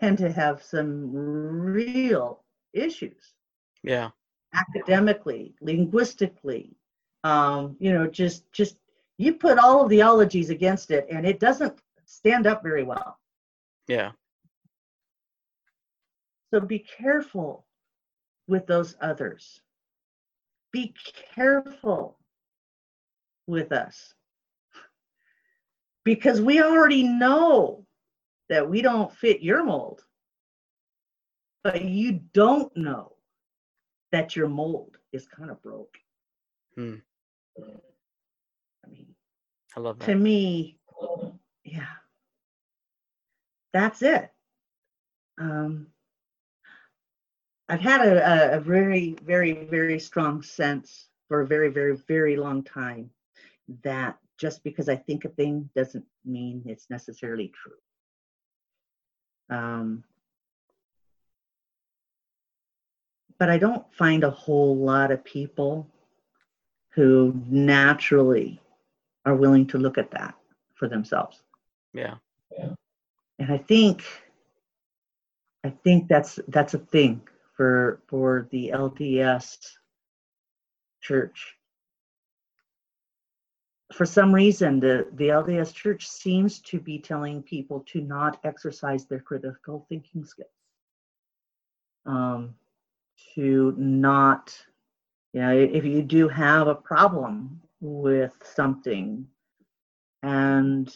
and 0.00 0.16
to 0.18 0.30
have 0.32 0.62
some 0.62 1.12
real 1.12 2.44
issues 2.72 3.34
Yeah. 3.82 4.10
academically 4.54 5.54
linguistically 5.60 6.76
um, 7.24 7.76
you 7.78 7.92
know 7.92 8.06
just 8.06 8.50
just 8.52 8.76
you 9.18 9.34
put 9.34 9.58
all 9.58 9.82
of 9.82 9.88
the 9.90 10.02
ologies 10.02 10.50
against 10.50 10.90
it 10.90 11.06
and 11.10 11.26
it 11.26 11.38
doesn't 11.40 11.80
stand 12.12 12.46
up 12.46 12.62
very 12.62 12.82
well 12.82 13.18
Yeah. 13.88 14.12
so 16.52 16.60
be 16.60 16.78
careful 16.80 17.66
with 18.48 18.66
those 18.66 18.94
others 19.00 19.60
be 20.72 20.94
careful 21.34 22.18
with 23.46 23.72
us 23.72 24.14
because 26.04 26.40
we 26.40 26.62
already 26.62 27.02
know 27.02 27.86
that 28.48 28.68
we 28.68 28.82
don't 28.82 29.12
fit 29.12 29.40
your 29.40 29.64
mold 29.64 30.04
but 31.64 31.82
you 31.84 32.20
don't 32.34 32.74
know 32.76 33.12
that 34.10 34.36
your 34.36 34.48
mold 34.48 34.98
is 35.12 35.26
kind 35.26 35.50
of 35.50 35.62
broke 35.62 35.96
Hmm. 36.76 36.96
i 38.84 38.88
mean 38.88 39.14
I 39.76 39.80
love 39.80 39.98
that. 39.98 40.06
to 40.06 40.14
me 40.14 40.78
yeah 41.64 41.86
that's 43.72 44.02
it. 44.02 44.30
Um 45.38 45.86
i've 47.68 47.80
had 47.80 48.06
a, 48.06 48.56
a, 48.56 48.60
very 48.60 49.16
very 49.24 49.64
very 49.64 49.98
strong 49.98 50.42
sense 50.42 51.06
for 51.28 51.40
a 51.40 51.46
very 51.46 51.68
very 51.70 51.96
very 52.08 52.36
long 52.36 52.62
time 52.62 53.08
that 53.82 54.18
just 54.36 54.62
because 54.64 54.88
i 54.88 54.96
think 54.96 55.24
a 55.24 55.28
thing 55.28 55.70
doesn't 55.74 56.04
mean 56.24 56.62
it's 56.66 56.90
necessarily 56.90 57.50
true. 57.54 57.72
Um 59.48 60.04
but 63.38 63.48
i 63.48 63.58
don't 63.58 63.86
find 63.94 64.24
a 64.24 64.30
whole 64.30 64.76
lot 64.76 65.10
of 65.10 65.24
people 65.24 65.88
who 66.94 67.34
naturally 67.48 68.60
are 69.24 69.34
willing 69.34 69.66
to 69.66 69.78
look 69.78 69.98
at 69.98 70.10
that 70.10 70.34
for 70.74 70.88
themselves. 70.88 71.42
Yeah. 71.94 72.16
And 73.42 73.52
i 73.52 73.58
think 73.58 74.04
i 75.64 75.70
think 75.70 76.08
that's 76.08 76.38
that's 76.48 76.74
a 76.74 76.78
thing 76.78 77.20
for 77.56 78.00
for 78.08 78.48
the 78.52 78.70
lds 78.74 79.58
church. 81.02 81.56
For 83.92 84.06
some 84.06 84.32
reason 84.34 84.80
the 84.80 85.08
the 85.14 85.28
lds 85.28 85.74
church 85.74 86.08
seems 86.08 86.60
to 86.60 86.80
be 86.80 86.98
telling 86.98 87.42
people 87.42 87.84
to 87.88 88.00
not 88.00 88.38
exercise 88.44 89.06
their 89.06 89.20
critical 89.20 89.84
thinking 89.88 90.24
skills. 90.24 90.48
Um 92.06 92.54
to 93.34 93.74
not 93.76 94.56
you 95.32 95.40
know 95.42 95.52
if 95.56 95.84
you 95.84 96.02
do 96.02 96.28
have 96.28 96.68
a 96.68 96.74
problem 96.74 97.60
with 97.80 98.34
something 98.42 99.26
and 100.22 100.94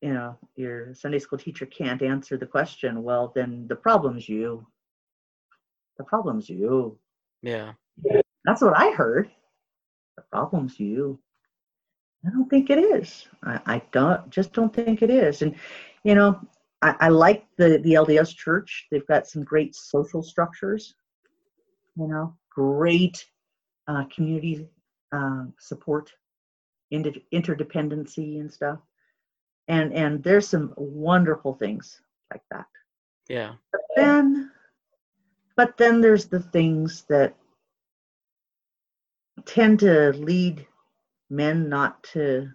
you 0.00 0.12
know 0.12 0.36
your 0.56 0.94
sunday 0.94 1.18
school 1.18 1.38
teacher 1.38 1.66
can't 1.66 2.02
answer 2.02 2.36
the 2.36 2.46
question 2.46 3.02
well 3.02 3.32
then 3.34 3.66
the 3.68 3.76
problem's 3.76 4.28
you. 4.28 4.66
The 5.96 6.04
problem's 6.04 6.48
you. 6.48 6.96
Yeah. 7.42 7.72
that's 8.44 8.62
what 8.62 8.76
i 8.76 8.90
heard. 8.92 9.30
The 10.16 10.22
problem's 10.30 10.78
you. 10.78 11.18
I 12.26 12.30
don't 12.30 12.48
think 12.48 12.70
it 12.70 12.78
is. 12.78 13.26
I, 13.44 13.60
I 13.66 13.82
don't 13.92 14.28
just 14.30 14.52
don't 14.52 14.74
think 14.74 15.02
it 15.02 15.10
is. 15.10 15.42
And 15.42 15.54
you 16.04 16.14
know 16.14 16.40
I, 16.82 16.94
I 17.00 17.08
like 17.08 17.46
the 17.56 17.78
the 17.78 17.94
lds 17.94 18.36
church. 18.36 18.86
They've 18.90 19.06
got 19.06 19.26
some 19.26 19.42
great 19.42 19.74
social 19.74 20.22
structures 20.22 20.94
you 21.98 22.06
know 22.06 22.34
great 22.50 23.26
uh, 23.88 24.04
community 24.14 24.66
uh, 25.12 25.44
support 25.58 26.12
inter- 26.90 27.12
interdependency 27.34 28.40
and 28.40 28.50
stuff 28.52 28.78
and 29.68 29.92
and 29.92 30.22
there's 30.22 30.48
some 30.48 30.72
wonderful 30.76 31.54
things 31.54 32.00
like 32.32 32.42
that. 32.50 32.66
Yeah. 33.28 33.52
but 33.70 33.82
then 33.94 34.50
but 35.56 35.76
then 35.76 36.00
there's 36.00 36.26
the 36.26 36.40
things 36.40 37.04
that 37.08 37.34
tend 39.44 39.80
to 39.80 40.12
lead 40.12 40.66
men 41.30 41.68
not 41.68 42.02
to 42.02 42.48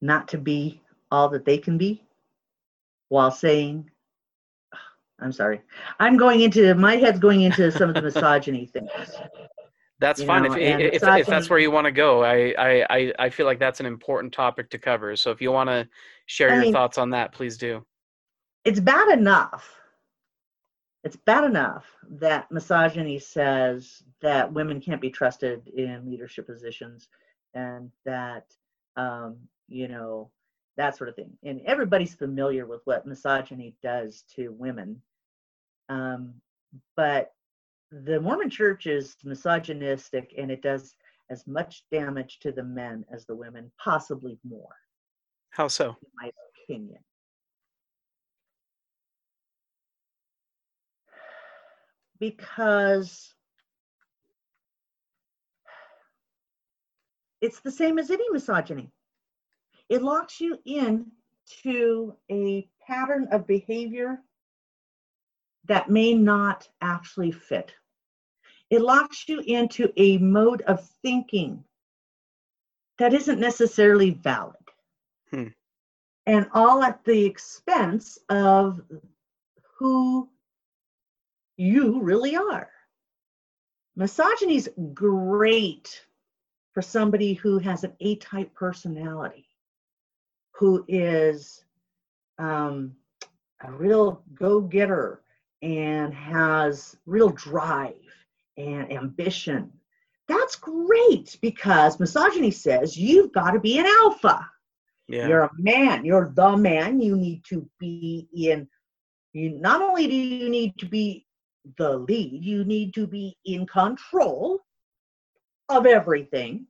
not 0.00 0.28
to 0.28 0.38
be 0.38 0.80
all 1.10 1.28
that 1.28 1.44
they 1.44 1.58
can 1.58 1.76
be 1.76 2.02
while 3.08 3.30
saying 3.30 3.90
i'm 5.20 5.32
sorry. 5.32 5.60
I'm 6.00 6.16
going 6.16 6.40
into 6.40 6.74
my 6.74 6.96
head's 6.96 7.18
going 7.18 7.42
into 7.42 7.70
some 7.70 7.90
of 7.90 7.94
the 7.94 8.02
misogyny 8.10 8.66
things 8.66 8.90
That's 10.04 10.20
You 10.20 10.26
fine. 10.26 10.42
know, 10.44 10.54
if, 10.54 10.94
if, 10.94 11.02
if 11.02 11.26
that's 11.26 11.48
where 11.50 11.58
you 11.58 11.70
want 11.70 11.86
to 11.86 11.92
go, 11.92 12.22
I, 12.24 12.54
I, 12.58 12.86
I, 12.90 13.12
I 13.18 13.28
feel 13.30 13.46
like 13.46 13.58
that's 13.58 13.80
an 13.80 13.86
important 13.86 14.32
topic 14.32 14.70
to 14.70 14.78
cover. 14.78 15.16
So 15.16 15.30
if 15.30 15.40
you 15.40 15.50
want 15.50 15.68
to 15.70 15.88
share 16.26 16.50
I 16.50 16.54
your 16.54 16.62
mean- 16.62 16.72
thoughts 16.72 16.98
on 16.98 17.10
that, 17.10 17.32
please 17.32 17.56
do. 17.56 17.84
it's 18.64 18.80
bad 18.80 19.08
enough 19.18 19.70
it's 21.04 21.16
bad 21.16 21.44
enough 21.44 21.84
that 22.08 22.50
misogyny 22.50 23.18
says 23.18 24.02
that 24.22 24.50
women 24.50 24.80
can't 24.80 25.02
be 25.02 25.10
trusted 25.10 25.68
in 25.68 26.08
leadership 26.10 26.46
positions 26.46 27.08
and 27.52 27.90
that 28.06 28.46
um, 28.96 29.36
you 29.68 29.86
know 29.86 30.30
that 30.78 30.96
sort 30.96 31.10
of 31.10 31.14
thing 31.14 31.30
and 31.42 31.60
everybody's 31.66 32.14
familiar 32.14 32.64
with 32.64 32.80
what 32.86 33.04
misogyny 33.06 33.74
does 33.82 34.24
to 34.34 34.48
women 34.58 34.98
um, 35.90 36.32
but 36.96 37.33
the 38.02 38.20
mormon 38.20 38.50
church 38.50 38.86
is 38.86 39.16
misogynistic 39.22 40.34
and 40.36 40.50
it 40.50 40.62
does 40.62 40.96
as 41.30 41.46
much 41.46 41.84
damage 41.92 42.38
to 42.40 42.50
the 42.50 42.62
men 42.62 43.04
as 43.12 43.24
the 43.24 43.34
women 43.34 43.70
possibly 43.82 44.38
more 44.42 44.74
How 45.50 45.68
so? 45.68 45.90
in 45.90 46.10
my 46.20 46.30
opinion. 46.64 46.98
Because 52.18 53.34
it's 57.40 57.60
the 57.60 57.70
same 57.70 57.98
as 57.98 58.10
any 58.10 58.28
misogyny. 58.30 58.90
It 59.88 60.02
locks 60.02 60.40
you 60.40 60.58
in 60.64 61.12
to 61.62 62.16
a 62.30 62.68
pattern 62.86 63.28
of 63.30 63.46
behavior 63.46 64.20
that 65.66 65.90
may 65.90 66.14
not 66.14 66.68
actually 66.80 67.32
fit. 67.32 67.74
It 68.70 68.80
locks 68.80 69.28
you 69.28 69.40
into 69.40 69.92
a 69.96 70.18
mode 70.18 70.62
of 70.62 70.88
thinking 71.02 71.64
that 72.98 73.12
isn't 73.12 73.40
necessarily 73.40 74.10
valid. 74.10 74.56
And 76.26 76.46
all 76.54 76.82
at 76.82 77.04
the 77.04 77.24
expense 77.24 78.18
of 78.28 78.80
who 79.78 80.28
you 81.56 82.00
really 82.00 82.36
are. 82.36 82.70
Misogyny's 83.96 84.68
great 84.92 86.04
for 86.72 86.82
somebody 86.82 87.34
who 87.34 87.58
has 87.58 87.84
an 87.84 87.92
A 88.00 88.16
type 88.16 88.52
personality, 88.54 89.46
who 90.52 90.84
is 90.88 91.64
um, 92.38 92.96
a 93.62 93.70
real 93.70 94.22
go 94.34 94.60
getter 94.60 95.22
and 95.62 96.12
has 96.12 96.96
real 97.06 97.28
drive 97.30 97.94
and 98.56 98.92
ambition, 98.92 99.72
that's 100.28 100.56
great 100.56 101.36
because 101.42 102.00
misogyny 102.00 102.50
says 102.50 102.96
you've 102.96 103.32
got 103.32 103.52
to 103.52 103.60
be 103.60 103.78
an 103.78 103.86
alpha. 104.02 104.48
Yeah. 105.06 105.28
You're 105.28 105.42
a 105.42 105.50
man. 105.58 106.04
You're 106.04 106.32
the 106.34 106.56
man. 106.56 107.00
You 107.00 107.16
need 107.16 107.44
to 107.50 107.68
be 107.78 108.26
in. 108.34 108.68
You 109.32 109.50
not 109.58 109.82
only 109.82 110.06
do 110.06 110.14
you 110.14 110.48
need 110.48 110.78
to 110.78 110.86
be 110.86 111.26
the 111.76 111.98
lead, 111.98 112.44
you 112.44 112.64
need 112.64 112.94
to 112.94 113.06
be 113.06 113.36
in 113.44 113.66
control 113.66 114.60
of 115.68 115.86
everything, 115.86 116.66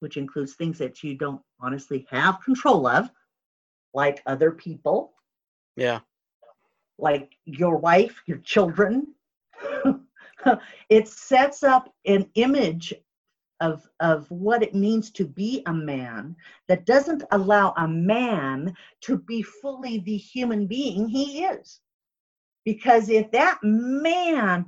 which 0.00 0.16
includes 0.16 0.54
things 0.54 0.78
that 0.78 1.02
you 1.02 1.16
don't 1.16 1.40
honestly 1.60 2.06
have 2.10 2.42
control 2.44 2.86
of, 2.86 3.10
like 3.92 4.22
other 4.26 4.50
people, 4.50 5.14
yeah. 5.76 6.00
like 6.98 7.32
your 7.44 7.76
wife, 7.76 8.22
your 8.26 8.38
children. 8.38 9.14
it 10.88 11.08
sets 11.08 11.62
up 11.62 11.92
an 12.06 12.28
image 12.34 12.94
of, 13.60 13.88
of 14.00 14.30
what 14.30 14.62
it 14.62 14.74
means 14.74 15.10
to 15.12 15.26
be 15.26 15.62
a 15.66 15.72
man 15.72 16.36
that 16.68 16.86
doesn't 16.86 17.22
allow 17.30 17.72
a 17.76 17.88
man 17.88 18.74
to 19.02 19.18
be 19.18 19.42
fully 19.42 20.00
the 20.00 20.16
human 20.16 20.66
being 20.66 21.08
he 21.08 21.44
is. 21.44 21.80
Because 22.64 23.08
if 23.08 23.30
that 23.30 23.58
man 23.62 24.66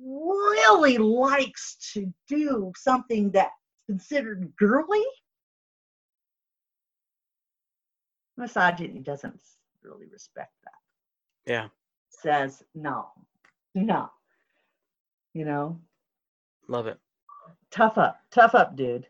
really 0.00 0.98
likes 0.98 1.76
to 1.92 2.12
do 2.28 2.72
something 2.76 3.30
that's 3.30 3.52
considered 3.86 4.52
girly, 4.56 5.04
misogyny 8.36 9.00
doesn't 9.00 9.40
really 9.82 10.06
respect 10.06 10.52
that. 10.64 11.50
Yeah. 11.52 11.68
Says 12.10 12.62
no, 12.74 13.08
no. 13.74 14.10
You 15.34 15.44
know, 15.44 15.80
Love 16.68 16.86
it. 16.86 16.98
tough 17.70 17.98
up, 17.98 18.20
tough 18.30 18.54
up, 18.54 18.76
dude. 18.76 19.06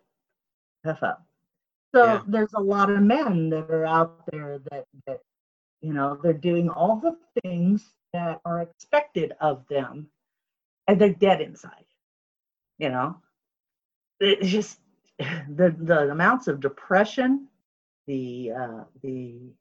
Tough 0.84 1.02
up. 1.02 1.26
So 1.94 2.04
Yeah. 2.04 2.22
there's 2.26 2.52
a 2.54 2.60
lot 2.60 2.90
of 2.90 3.00
men 3.02 3.50
that 3.50 3.70
are 3.70 3.84
out 3.86 4.24
there 4.30 4.58
that 4.70 4.86
that 5.06 5.20
you 5.80 5.92
know 5.92 6.16
they're 6.22 6.32
doing 6.32 6.68
all 6.70 6.96
the 6.96 7.16
things 7.42 7.92
that 8.12 8.40
are 8.44 8.62
expected 8.62 9.32
of 9.40 9.66
them, 9.68 10.08
and 10.88 11.00
they're 11.00 11.12
dead 11.14 11.40
inside. 11.40 11.84
You 12.78 12.90
know, 12.90 13.16
it's 14.20 14.48
just 14.48 14.80
the 15.18 15.74
the 15.78 16.10
amounts 16.10 16.48
of 16.48 16.60
depression, 16.60 17.48
the 18.06 18.52
uh, 18.52 18.84
the 19.02 19.52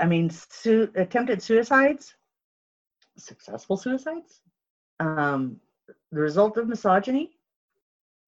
I 0.00 0.06
mean, 0.06 0.30
su- 0.30 0.90
attempted 0.96 1.42
suicides, 1.42 2.14
successful 3.16 3.76
suicides, 3.76 4.40
um, 5.02 5.60
the 6.10 6.20
result 6.20 6.56
of 6.56 6.68
misogyny. 6.68 7.30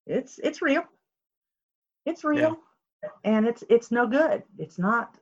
It's 0.07 0.39
it's 0.43 0.61
real. 0.61 0.85
It's 2.05 2.25
real, 2.25 2.59
and 3.25 3.47
it's 3.47 3.65
it's 3.71 3.91
no 3.91 4.07
good. 4.07 4.43
It's 4.59 4.79
not. 4.79 5.17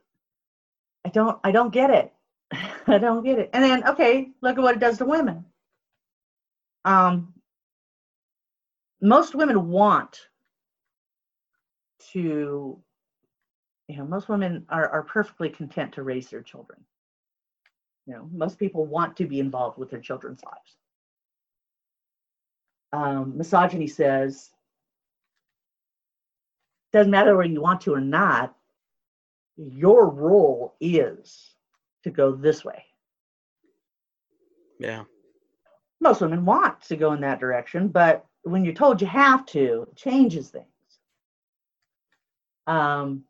I 1.05 1.09
don't 1.09 1.39
I 1.43 1.51
don't 1.51 1.73
get 1.73 1.89
it. 1.89 2.13
I 2.87 2.97
don't 2.97 3.23
get 3.23 3.39
it. 3.39 3.49
And 3.53 3.63
then 3.63 3.87
okay, 3.87 4.29
look 4.41 4.57
at 4.57 4.63
what 4.63 4.75
it 4.75 4.79
does 4.79 4.97
to 4.97 5.05
women. 5.05 5.45
Um, 6.85 7.33
most 9.01 9.35
women 9.35 9.69
want 9.69 10.19
to 12.11 12.79
you 13.87 13.97
know 13.97 14.05
most 14.05 14.29
women 14.29 14.65
are, 14.69 14.89
are 14.89 15.03
perfectly 15.03 15.49
content 15.49 15.93
to 15.93 16.03
raise 16.03 16.29
their 16.29 16.41
children 16.41 16.79
you 18.07 18.13
know 18.13 18.29
most 18.31 18.57
people 18.57 18.85
want 18.85 19.15
to 19.17 19.25
be 19.25 19.39
involved 19.39 19.77
with 19.77 19.89
their 19.89 19.99
children's 19.99 20.43
lives 20.43 20.77
um, 22.93 23.35
misogyny 23.37 23.87
says 23.87 24.51
doesn't 26.93 27.11
matter 27.11 27.35
whether 27.35 27.49
you 27.49 27.59
want 27.61 27.81
to 27.81 27.93
or 27.93 27.99
not 27.99 28.55
your 29.57 30.07
role 30.09 30.75
is 30.79 31.55
to 32.03 32.11
go 32.11 32.31
this 32.31 32.63
way 32.63 32.85
Yeah. 34.79 35.03
most 35.99 36.21
women 36.21 36.45
want 36.45 36.81
to 36.83 36.95
go 36.95 37.11
in 37.13 37.21
that 37.21 37.39
direction 37.39 37.87
but 37.87 38.25
when 38.43 38.63
you're 38.63 38.73
told 38.73 39.01
you 39.01 39.07
have 39.07 39.45
to 39.47 39.87
it 39.89 39.95
changes 39.95 40.49
things 40.49 40.67
um, 42.67 43.23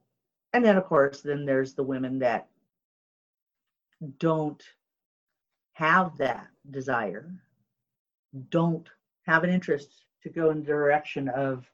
and 0.52 0.64
then 0.64 0.78
of 0.78 0.86
course 0.86 1.22
then 1.22 1.46
there's 1.46 1.74
the 1.74 1.84
women 1.84 2.20
that 2.20 2.48
don't 4.20 4.62
have 5.74 6.18
that 6.18 6.48
desire 6.70 7.32
don't 8.50 8.90
have 9.26 9.44
an 9.44 9.50
interest 9.50 9.90
to 10.24 10.30
go 10.30 10.50
in 10.50 10.60
the 10.60 10.66
direction 10.66 11.30
of 11.30 11.66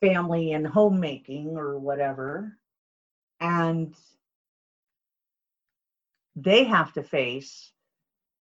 family 0.00 0.52
and 0.52 0.66
homemaking 0.66 1.56
or 1.56 1.78
whatever 1.78 2.58
and 3.40 3.94
they 6.36 6.64
have 6.64 6.92
to 6.92 7.02
face 7.02 7.72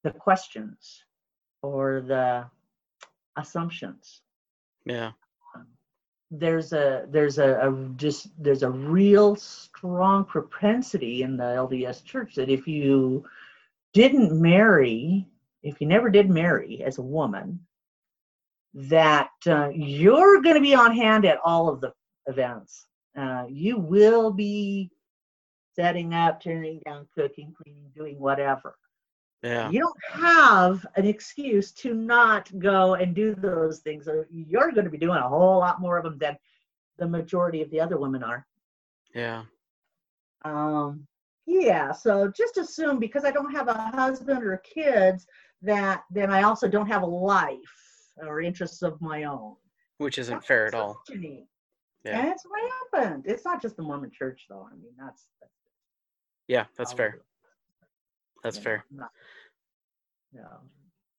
the 0.04 0.10
questions 0.10 1.04
or 1.62 2.00
the 2.00 2.46
assumptions 3.36 4.22
Yeah. 4.84 5.12
Um, 5.54 5.66
there's 6.30 6.72
a 6.72 7.06
there's 7.08 7.38
a, 7.38 7.68
a 7.68 7.88
just 7.96 8.28
there's 8.42 8.62
a 8.62 8.70
real 8.70 9.36
strong 9.36 10.24
propensity 10.24 11.22
in 11.22 11.36
the 11.36 11.44
LDS 11.44 12.04
church 12.04 12.34
that 12.36 12.48
if 12.48 12.66
you 12.66 13.24
didn't 13.92 14.40
marry, 14.40 15.26
if 15.62 15.80
you 15.80 15.86
never 15.86 16.10
did 16.10 16.30
marry 16.30 16.82
as 16.82 16.98
a 16.98 17.02
woman, 17.02 17.60
that 18.74 19.30
uh, 19.46 19.68
you're 19.74 20.40
going 20.42 20.54
to 20.54 20.60
be 20.60 20.74
on 20.74 20.94
hand 20.94 21.24
at 21.24 21.38
all 21.44 21.68
of 21.68 21.80
the 21.80 21.92
events. 22.26 22.86
Uh, 23.16 23.44
you 23.48 23.76
will 23.78 24.30
be 24.30 24.90
setting 25.74 26.14
up, 26.14 26.40
turning 26.42 26.80
down, 26.84 27.06
cooking, 27.14 27.52
cleaning, 27.60 27.90
doing 27.94 28.18
whatever 28.18 28.76
Yeah. 29.42 29.70
you 29.70 29.80
don't 29.80 30.22
have 30.22 30.86
an 30.96 31.06
excuse 31.06 31.72
to 31.72 31.94
not 31.94 32.50
go 32.58 32.94
and 32.94 33.14
do 33.14 33.34
those 33.34 33.80
things. 33.80 34.08
You're 34.30 34.72
going 34.72 34.84
to 34.84 34.90
be 34.90 34.98
doing 34.98 35.18
a 35.18 35.28
whole 35.28 35.58
lot 35.58 35.80
more 35.80 35.96
of 35.98 36.04
them 36.04 36.18
than 36.18 36.36
the 36.98 37.08
majority 37.08 37.62
of 37.62 37.70
the 37.70 37.80
other 37.80 37.98
women 37.98 38.22
are. 38.22 38.46
Yeah. 39.14 39.44
Um, 40.44 41.06
yeah, 41.46 41.92
so 41.92 42.28
just 42.28 42.58
assume 42.58 42.98
because 42.98 43.24
I 43.24 43.30
don't 43.32 43.52
have 43.52 43.68
a 43.68 43.74
husband 43.74 44.44
or 44.44 44.56
kids 44.58 45.26
that 45.62 46.04
then 46.10 46.30
I 46.30 46.42
also 46.42 46.68
don't 46.68 46.86
have 46.86 47.02
a 47.02 47.06
life 47.06 47.58
or 48.26 48.40
interests 48.40 48.82
of 48.82 49.00
my 49.00 49.24
own. 49.24 49.54
Which 49.98 50.18
isn't 50.18 50.36
That's 50.36 50.46
fair 50.46 50.66
at 50.66 50.74
all. 50.74 51.02
Yeah. 52.04 52.18
And 52.20 52.28
it's 52.28 52.44
rampant. 52.92 53.26
It's 53.26 53.44
not 53.44 53.60
just 53.60 53.76
the 53.76 53.82
Mormon 53.82 54.10
church, 54.10 54.46
though. 54.48 54.66
I 54.70 54.74
mean, 54.74 54.92
that's, 54.98 55.26
that's 55.40 55.52
Yeah. 56.48 56.64
That's 56.78 56.92
fair. 56.92 57.20
That's 58.42 58.56
know, 58.56 58.62
fair. 58.62 58.84
not- 58.90 59.10
no. 60.32 60.46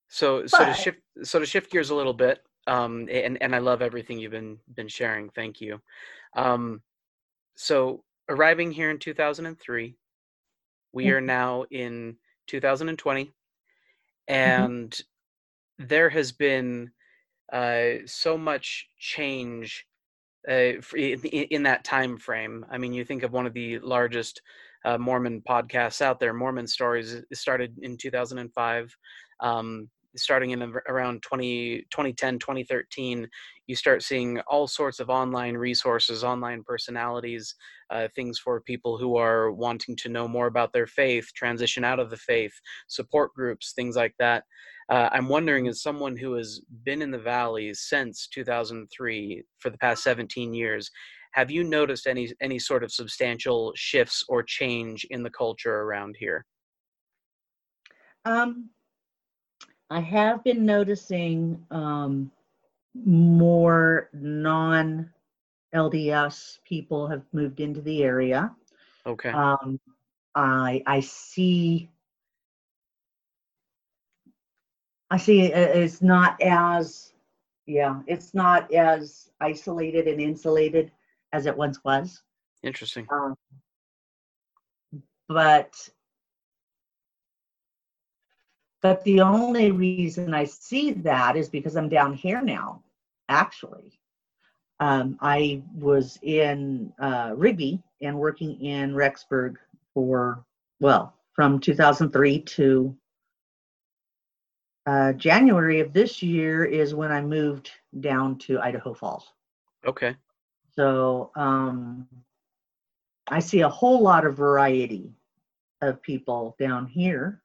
So 0.07 0.45
so 0.47 0.65
to 0.65 0.73
shift 0.73 0.99
so 1.23 1.39
to 1.39 1.45
shift 1.45 1.71
gears 1.71 1.89
a 1.89 1.95
little 1.95 2.13
bit, 2.13 2.39
um, 2.67 3.07
and 3.11 3.41
and 3.41 3.53
I 3.55 3.59
love 3.59 3.81
everything 3.81 4.19
you've 4.19 4.31
been 4.31 4.57
been 4.75 4.87
sharing. 4.89 5.29
Thank 5.29 5.61
you. 5.61 5.81
Um, 6.35 6.81
so 7.55 8.03
arriving 8.27 8.71
here 8.71 8.89
in 8.89 8.99
2003, 8.99 9.95
we 10.93 11.09
are 11.11 11.21
Mhm. 11.21 11.25
now 11.25 11.63
in 11.71 12.17
2020, 12.47 13.25
Mm-hmm. 13.25 13.33
and 14.33 15.01
there 15.87 16.09
has 16.09 16.31
been 16.31 16.91
uh, 17.51 18.05
so 18.05 18.37
much 18.37 18.87
change 18.99 19.85
uh, 20.49 20.73
in, 20.95 21.19
in 21.23 21.63
that 21.63 21.83
time 21.83 22.17
frame. 22.17 22.65
I 22.71 22.77
mean, 22.77 22.93
you 22.93 23.05
think 23.05 23.23
of 23.23 23.31
one 23.31 23.45
of 23.45 23.53
the 23.53 23.79
largest 23.79 24.41
uh, 24.85 24.97
Mormon 24.97 25.41
podcasts 25.47 26.01
out 26.01 26.19
there, 26.19 26.33
Mormon 26.33 26.67
Stories, 26.67 27.21
started 27.33 27.77
in 27.81 27.97
2005. 27.97 28.95
Um, 29.41 29.89
starting 30.15 30.51
in 30.51 30.61
around 30.87 31.21
20, 31.21 31.85
2010, 31.91 32.39
2013, 32.39 33.27
you 33.67 33.75
start 33.75 34.03
seeing 34.03 34.39
all 34.41 34.67
sorts 34.67 34.99
of 34.99 35.09
online 35.09 35.55
resources, 35.55 36.23
online 36.23 36.63
personalities, 36.63 37.55
uh, 37.89 38.07
things 38.15 38.37
for 38.39 38.61
people 38.61 38.97
who 38.97 39.17
are 39.17 39.51
wanting 39.51 39.95
to 39.97 40.09
know 40.09 40.27
more 40.27 40.47
about 40.47 40.73
their 40.73 40.87
faith, 40.87 41.29
transition 41.35 41.83
out 41.83 41.99
of 41.99 42.09
the 42.09 42.17
faith, 42.17 42.53
support 42.87 43.33
groups, 43.33 43.73
things 43.73 43.95
like 43.95 44.13
that. 44.19 44.43
Uh, 44.89 45.09
I'm 45.11 45.29
wondering, 45.29 45.67
as 45.67 45.81
someone 45.81 46.17
who 46.17 46.33
has 46.33 46.61
been 46.83 47.01
in 47.01 47.11
the 47.11 47.17
valley 47.17 47.73
since 47.73 48.27
2003 48.27 49.43
for 49.59 49.69
the 49.69 49.77
past 49.77 50.03
17 50.03 50.53
years, 50.53 50.91
have 51.31 51.49
you 51.49 51.63
noticed 51.63 52.07
any 52.07 52.29
any 52.41 52.59
sort 52.59 52.83
of 52.83 52.91
substantial 52.91 53.71
shifts 53.75 54.23
or 54.27 54.43
change 54.43 55.05
in 55.11 55.23
the 55.23 55.29
culture 55.29 55.81
around 55.81 56.17
here? 56.19 56.45
Um, 58.25 58.69
I 59.91 59.99
have 59.99 60.41
been 60.45 60.65
noticing 60.65 61.65
um, 61.69 62.31
more 62.95 64.09
non 64.13 65.11
LDS 65.75 66.59
people 66.63 67.07
have 67.07 67.23
moved 67.33 67.59
into 67.59 67.81
the 67.81 68.01
area. 68.01 68.55
Okay. 69.05 69.29
Um, 69.29 69.81
I 70.33 70.81
I 70.85 71.01
see 71.01 71.89
I 75.09 75.17
see 75.17 75.41
it's 75.41 76.01
not 76.01 76.41
as 76.41 77.11
yeah, 77.65 77.99
it's 78.07 78.33
not 78.33 78.73
as 78.73 79.29
isolated 79.41 80.07
and 80.07 80.21
insulated 80.21 80.89
as 81.33 81.47
it 81.47 81.57
once 81.57 81.83
was. 81.83 82.21
Interesting. 82.63 83.07
Um, 83.11 83.35
but 85.27 85.89
but 88.81 89.03
the 89.03 89.21
only 89.21 89.71
reason 89.71 90.33
I 90.33 90.45
see 90.45 90.91
that 90.91 91.35
is 91.35 91.49
because 91.49 91.75
I'm 91.75 91.89
down 91.89 92.13
here 92.13 92.41
now. 92.41 92.83
Actually, 93.29 93.99
um, 94.79 95.17
I 95.21 95.61
was 95.75 96.19
in 96.23 96.91
uh, 96.99 97.33
Rigby 97.35 97.81
and 98.01 98.17
working 98.17 98.59
in 98.61 98.93
Rexburg 98.93 99.55
for 99.93 100.43
well 100.79 101.13
from 101.33 101.59
2003 101.59 102.39
to 102.39 102.97
uh, 104.87 105.13
January 105.13 105.79
of 105.79 105.93
this 105.93 106.23
year 106.23 106.65
is 106.65 106.95
when 106.95 107.11
I 107.11 107.21
moved 107.21 107.69
down 107.99 108.37
to 108.39 108.59
Idaho 108.59 108.93
Falls. 108.93 109.31
Okay. 109.85 110.15
So 110.75 111.31
um, 111.35 112.07
I 113.27 113.39
see 113.39 113.61
a 113.61 113.69
whole 113.69 114.01
lot 114.01 114.25
of 114.25 114.35
variety 114.35 115.11
of 115.81 116.01
people 116.01 116.55
down 116.59 116.87
here. 116.87 117.41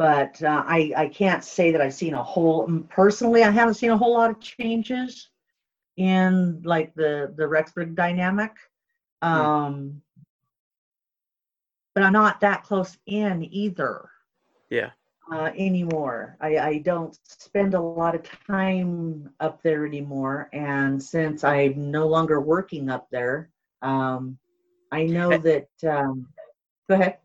But 0.00 0.42
uh, 0.42 0.64
I, 0.66 0.94
I 0.96 1.08
can't 1.08 1.44
say 1.44 1.72
that 1.72 1.82
I've 1.82 1.92
seen 1.92 2.14
a 2.14 2.22
whole, 2.22 2.66
personally, 2.88 3.44
I 3.44 3.50
haven't 3.50 3.74
seen 3.74 3.90
a 3.90 3.98
whole 3.98 4.14
lot 4.14 4.30
of 4.30 4.40
changes 4.40 5.28
in 5.98 6.62
like 6.62 6.94
the, 6.94 7.34
the 7.36 7.42
Rexburg 7.42 7.94
dynamic. 7.94 8.52
Um, 9.20 10.00
but 11.94 12.02
I'm 12.02 12.14
not 12.14 12.40
that 12.40 12.62
close 12.62 12.96
in 13.04 13.46
either 13.52 14.08
Yeah. 14.70 14.92
uh, 15.30 15.50
anymore. 15.54 16.38
I, 16.40 16.56
I 16.56 16.78
don't 16.78 17.14
spend 17.22 17.74
a 17.74 17.80
lot 17.82 18.14
of 18.14 18.22
time 18.46 19.28
up 19.38 19.62
there 19.62 19.84
anymore. 19.84 20.48
And 20.54 21.02
since 21.02 21.44
I'm 21.44 21.90
no 21.90 22.08
longer 22.08 22.40
working 22.40 22.88
up 22.88 23.06
there, 23.10 23.50
um, 23.82 24.38
I 24.90 25.04
know 25.04 25.36
that. 25.36 25.68
Um, 25.86 26.26
go 26.88 26.94
ahead. 26.94 27.18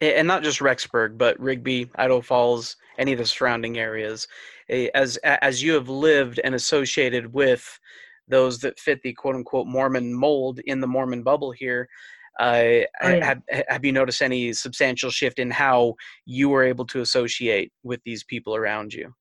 And 0.00 0.26
not 0.26 0.42
just 0.42 0.60
Rexburg, 0.60 1.18
but 1.18 1.38
Rigby, 1.38 1.90
Idaho 1.96 2.22
Falls, 2.22 2.76
any 2.98 3.12
of 3.12 3.18
the 3.18 3.26
surrounding 3.26 3.78
areas. 3.78 4.26
As 4.94 5.16
as 5.18 5.62
you 5.62 5.74
have 5.74 5.88
lived 5.88 6.40
and 6.42 6.54
associated 6.54 7.32
with 7.32 7.78
those 8.28 8.60
that 8.60 8.78
fit 8.78 9.02
the 9.02 9.12
quote 9.12 9.34
unquote 9.34 9.66
Mormon 9.66 10.14
mold 10.14 10.60
in 10.60 10.80
the 10.80 10.86
Mormon 10.86 11.22
bubble 11.22 11.50
here, 11.50 11.88
uh, 12.38 12.44
Oh, 13.02 13.08
yeah. 13.08 13.24
have 13.24 13.42
have 13.68 13.84
you 13.84 13.92
noticed 13.92 14.22
any 14.22 14.52
substantial 14.52 15.10
shift 15.10 15.38
in 15.38 15.50
how 15.50 15.94
you 16.24 16.48
were 16.48 16.64
able 16.64 16.86
to 16.86 17.00
associate 17.00 17.72
with 17.82 18.00
these 18.04 18.24
people 18.24 18.54
around 18.56 18.94
you? 18.94 19.12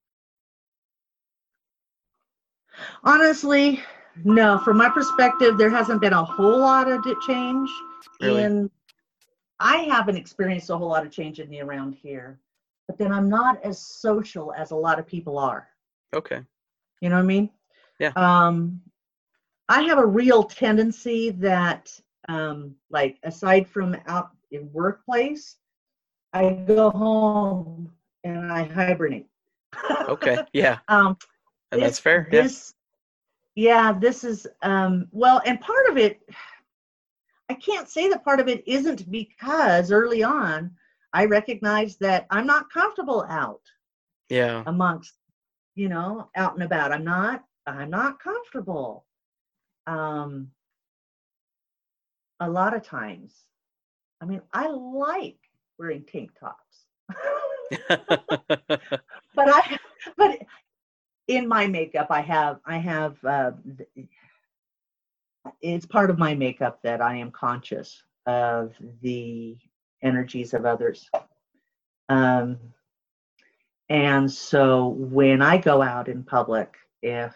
Honestly, 3.03 3.81
no. 4.23 4.59
From 4.59 4.77
my 4.77 4.89
perspective, 4.89 5.57
there 5.57 5.69
hasn't 5.69 5.99
been 5.99 6.13
a 6.13 6.23
whole 6.23 6.59
lot 6.59 6.89
of 6.89 7.03
change. 7.27 7.69
Really? 8.21 8.43
In 8.43 8.69
I 9.59 9.77
haven't 9.77 10.15
experienced 10.17 10.69
a 10.69 10.77
whole 10.77 10.89
lot 10.89 11.05
of 11.05 11.11
change 11.11 11.39
in 11.39 11.49
the 11.49 11.61
around 11.61 11.93
here, 11.93 12.39
but 12.87 12.97
then 12.97 13.11
I'm 13.11 13.29
not 13.29 13.63
as 13.63 13.79
social 13.79 14.53
as 14.53 14.71
a 14.71 14.75
lot 14.75 14.99
of 14.99 15.05
people 15.07 15.37
are. 15.37 15.67
Okay. 16.13 16.41
You 17.01 17.09
know 17.09 17.15
what 17.15 17.23
I 17.23 17.25
mean? 17.25 17.49
Yeah. 17.99 18.11
Um, 18.15 18.81
I 19.67 19.81
have 19.83 19.97
a 19.99 20.05
real 20.05 20.43
tendency 20.43 21.29
that, 21.31 21.91
um, 22.27 22.75
like, 22.89 23.17
aside 23.23 23.67
from 23.67 23.95
out 24.07 24.31
in 24.51 24.71
workplace, 24.71 25.57
I 26.33 26.51
go 26.51 26.89
home 26.89 27.91
and 28.23 28.51
I 28.51 28.63
hibernate. 28.63 29.27
Okay. 30.07 30.37
Yeah. 30.53 30.79
um, 30.87 31.17
And 31.71 31.81
that's 31.81 31.91
this- 31.97 31.99
fair. 31.99 32.27
Yeah. 32.31 32.41
This, 32.43 32.73
yeah, 33.55 33.91
this 33.91 34.23
is 34.23 34.47
um, 34.61 35.07
well, 35.11 35.41
and 35.45 35.59
part 35.59 35.87
of 35.89 35.97
it, 35.97 36.21
I 37.49 37.55
can't 37.55 37.89
say 37.89 38.09
that 38.09 38.23
part 38.23 38.39
of 38.39 38.47
it 38.47 38.63
isn't 38.67 39.09
because 39.09 39.91
early 39.91 40.23
on 40.23 40.71
I 41.13 41.25
recognized 41.25 41.99
that 42.01 42.27
I'm 42.29 42.45
not 42.45 42.69
comfortable 42.71 43.25
out 43.29 43.61
Yeah. 44.29 44.63
amongst, 44.65 45.15
you 45.75 45.89
know, 45.89 46.29
out 46.35 46.53
and 46.53 46.63
about. 46.63 46.91
I'm 46.91 47.03
not, 47.03 47.43
I'm 47.65 47.89
not 47.89 48.19
comfortable. 48.19 49.05
Um, 49.87 50.51
a 52.39 52.49
lot 52.49 52.75
of 52.75 52.83
times, 52.83 53.33
I 54.21 54.25
mean, 54.25 54.41
I 54.53 54.67
like 54.67 55.39
wearing 55.79 56.03
tank 56.05 56.31
tops. 56.39 56.85
but 59.35 59.47
I 59.47 59.77
but 60.17 60.39
in 61.27 61.47
my 61.47 61.67
makeup 61.67 62.07
I 62.09 62.21
have 62.21 62.59
I 62.65 62.77
have 62.77 63.23
uh, 63.23 63.51
it's 65.61 65.85
part 65.85 66.09
of 66.09 66.17
my 66.17 66.35
makeup 66.35 66.79
that 66.83 67.01
I 67.01 67.15
am 67.15 67.31
conscious 67.31 68.03
of 68.25 68.73
the 69.01 69.57
energies 70.01 70.53
of 70.53 70.65
others. 70.65 71.09
Um, 72.09 72.57
and 73.89 74.31
so 74.31 74.87
when 74.87 75.41
I 75.41 75.57
go 75.57 75.81
out 75.81 76.07
in 76.07 76.23
public, 76.23 76.75
if 77.01 77.35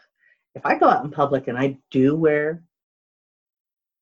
if 0.55 0.65
I 0.65 0.77
go 0.77 0.87
out 0.87 1.03
in 1.03 1.09
public 1.09 1.47
and 1.47 1.57
I 1.57 1.77
do 1.89 2.15
wear 2.15 2.63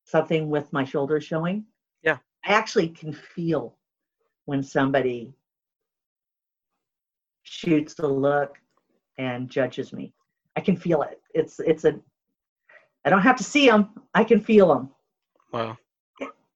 something 0.04 0.49
with 0.49 0.72
my 0.74 0.84
shoulders 0.84 1.24
showing, 1.24 1.66
Yeah. 2.04 2.18
I 2.45 2.54
actually 2.54 2.89
can 2.89 3.14
feel 3.14 3.78
when 4.45 4.62
somebody 4.62 5.34
shoots 7.43 7.99
a 7.99 8.08
look 8.08 8.58
and 9.18 9.49
judges 9.49 9.93
me. 9.93 10.14
I 10.58 10.62
can 10.62 10.76
feel 10.76 11.04
it. 11.04 11.22
It's 11.34 11.60
it's 11.62 11.86
a 11.86 11.99
I 13.06 13.10
don't 13.10 13.22
have 13.22 13.38
to 13.38 13.43
see 13.43 13.68
them. 13.68 13.89
I 14.14 14.24
can 14.24 14.39
feel 14.41 14.68
them. 14.68 14.89
wow. 15.52 15.78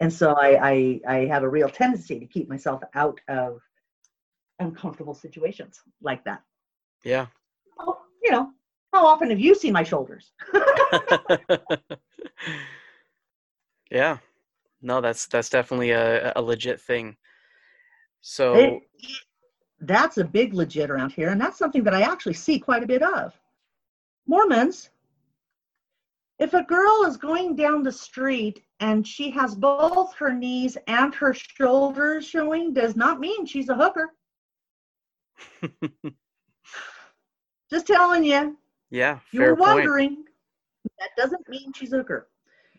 And 0.02 0.12
so 0.12 0.34
I, 0.34 0.50
I 0.62 1.02
I 1.08 1.16
have 1.28 1.44
a 1.44 1.50
real 1.50 1.70
tendency 1.70 2.20
to 2.20 2.26
keep 2.26 2.50
myself 2.50 2.82
out 2.94 3.20
of 3.30 3.62
uncomfortable 4.60 5.14
situations 5.14 5.82
like 6.02 6.24
that. 6.26 6.42
Yeah. 7.04 7.28
Oh, 7.80 7.98
you 8.24 8.32
know, 8.32 8.52
how 8.94 9.06
often 9.08 9.30
have 9.30 9.40
you 9.40 9.56
seen 9.56 9.72
my 9.74 9.84
shoulders? 9.84 10.34
yeah. 13.90 14.18
No, 14.82 15.02
that's 15.02 15.28
that's 15.28 15.50
definitely 15.50 15.92
a, 15.92 16.34
a 16.36 16.42
legit 16.42 16.80
thing. 16.82 17.16
So 18.22 18.56
It- 18.56 18.84
that's 19.82 20.18
a 20.18 20.24
big 20.24 20.54
legit 20.54 20.90
around 20.90 21.12
here, 21.12 21.30
and 21.30 21.40
that's 21.40 21.58
something 21.58 21.84
that 21.84 21.94
I 21.94 22.02
actually 22.02 22.34
see 22.34 22.60
quite 22.60 22.82
a 22.84 22.88
bit 22.88 23.04
of. 23.04 23.34
Mormons, 24.28 24.90
if 26.40 26.54
a 26.54 26.64
girl 26.64 27.06
is 27.06 27.18
going 27.18 27.56
down 27.56 27.84
the 27.84 27.92
street 27.92 28.62
and 28.80 29.08
she 29.08 29.30
has 29.32 29.56
both 29.56 30.14
her 30.16 30.34
knees 30.34 30.78
and 30.88 31.16
her 31.16 31.34
shoulders 31.34 32.28
showing, 32.28 32.74
does 32.74 32.96
not 32.96 33.20
mean 33.20 33.46
she's 33.46 33.70
a 33.70 33.76
hooker. 33.76 34.10
Just 37.70 37.88
telling 37.88 38.24
you, 38.24 38.58
yeah, 38.90 39.20
you 39.32 39.40
fair 39.40 39.52
were 39.52 39.58
point. 39.58 39.76
wondering. 39.76 40.24
That 41.00 41.10
doesn't 41.18 41.48
mean 41.50 41.74
she's 41.74 41.94
a 41.94 41.98
hooker. 41.98 42.30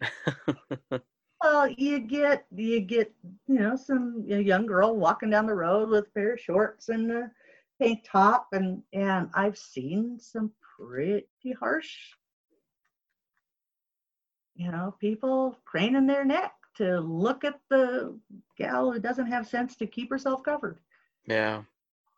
Well, 1.42 1.68
you 1.68 1.98
get 2.00 2.46
you 2.54 2.80
get 2.80 3.12
you 3.46 3.59
know 3.59 3.76
some 3.76 4.24
young 4.26 4.66
girl 4.66 4.96
walking 4.96 5.30
down 5.30 5.46
the 5.46 5.54
road 5.54 5.90
with 5.90 6.07
a 6.07 6.11
pair 6.11 6.32
of 6.32 6.40
shorts 6.40 6.88
and 6.88 7.11
a 7.12 7.30
tank 7.80 8.04
top, 8.11 8.48
and 8.52 8.82
and 8.92 9.28
I've 9.34 9.59
seen 9.59 10.18
some 10.18 10.50
pretty 10.76 11.52
harsh, 11.59 11.94
you 14.57 14.70
know, 14.70 14.94
people 15.00 15.57
craning 15.64 16.07
their 16.07 16.24
neck 16.24 16.52
to 16.76 17.00
look 17.00 17.44
at 17.44 17.59
the 17.70 18.18
gal 18.59 18.92
who 18.92 18.98
doesn't 18.98 19.26
have 19.26 19.46
sense 19.46 19.76
to 19.76 19.86
keep 19.86 20.11
herself 20.11 20.42
covered. 20.42 20.78
yeah. 21.26 21.62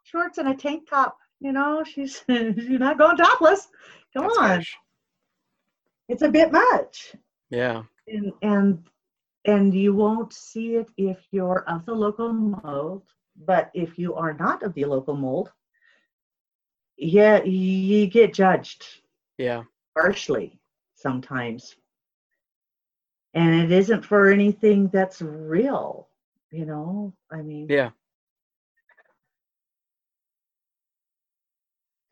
Shorts 0.04 0.38
and 0.38 0.48
a 0.48 0.54
tank 0.54 0.88
top, 0.88 1.18
you 1.40 1.52
know, 1.52 1.84
she's 1.84 2.24
she's 2.30 2.78
not 2.80 2.96
going 2.98 3.16
topless. 3.18 3.68
Come 4.14 4.22
that's 4.24 4.38
on, 4.38 4.44
harsh. 4.44 4.74
it's 6.08 6.22
a 6.22 6.28
bit 6.30 6.50
much. 6.52 7.14
Yeah. 7.50 7.82
and 8.06 8.32
and 8.42 8.82
and 9.44 9.74
you 9.74 9.94
won't 9.94 10.32
see 10.32 10.76
it 10.76 10.88
if 10.96 11.18
you're 11.30 11.64
of 11.68 11.84
the 11.86 11.94
local 11.94 12.32
mold 12.32 13.02
but 13.46 13.70
if 13.74 13.98
you 13.98 14.14
are 14.14 14.32
not 14.34 14.62
of 14.62 14.74
the 14.74 14.84
local 14.84 15.16
mold 15.16 15.52
yeah 16.96 17.42
you 17.44 18.06
get 18.06 18.34
judged 18.34 18.84
Yeah. 19.38 19.62
harshly 19.96 20.58
sometimes 20.94 21.76
and 23.34 23.54
it 23.62 23.70
isn't 23.72 24.04
for 24.04 24.30
anything 24.30 24.88
that's 24.88 25.20
real 25.22 26.08
you 26.50 26.64
know 26.64 27.12
i 27.30 27.42
mean 27.42 27.66
Yeah. 27.68 27.90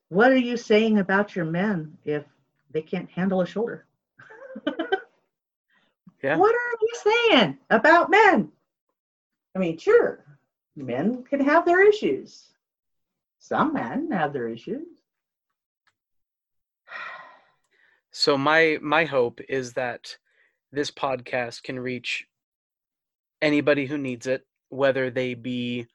what 0.09 0.31
are 0.31 0.37
you 0.37 0.57
saying 0.57 0.99
about 0.99 1.35
your 1.35 1.45
men 1.47 1.97
if 2.05 2.25
they 2.71 2.83
can't 2.83 3.11
handle 3.11 3.41
a 3.41 3.47
shoulder 3.47 3.87
Yeah. 6.23 6.37
what 6.37 6.55
are 6.55 6.79
you 6.81 6.93
saying 7.31 7.59
about 7.71 8.11
men 8.11 8.51
I 9.57 9.59
mean, 9.59 9.79
sure, 9.79 10.23
men 10.77 11.25
can 11.25 11.41
have 11.41 11.65
their 11.65 11.83
issues. 11.89 12.49
Some 13.39 13.73
men 13.73 14.11
have 14.11 14.35
their 14.35 14.49
issues. 14.49 14.87
So 18.11 18.39
my 18.39 18.79
my 18.81 19.05
hope 19.05 19.41
is 19.49 19.75
that 19.75 20.17
this 20.77 20.91
podcast 20.91 21.63
can 21.63 21.81
reach 21.81 22.27
anybody 23.41 23.87
who 23.87 23.97
needs 23.97 24.27
it, 24.27 24.47
whether 24.69 25.11
they 25.11 25.33
be 25.33 25.87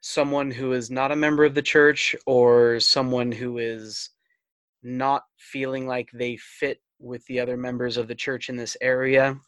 someone 0.00 0.50
who 0.50 0.72
is 0.72 0.90
not 0.90 1.10
a 1.10 1.16
member 1.16 1.44
of 1.46 1.54
the 1.54 1.62
church 1.62 2.14
or 2.26 2.78
someone 2.78 3.32
who 3.32 3.56
is 3.56 4.10
not 4.82 5.24
feeling 5.38 5.86
like 5.86 6.10
they 6.12 6.36
fit 6.36 6.80
with 7.00 7.24
the 7.24 7.40
other 7.40 7.56
members 7.56 7.96
of 7.96 8.06
the 8.06 8.14
church 8.14 8.50
in 8.50 8.56
this 8.56 8.76
area, 8.82 9.40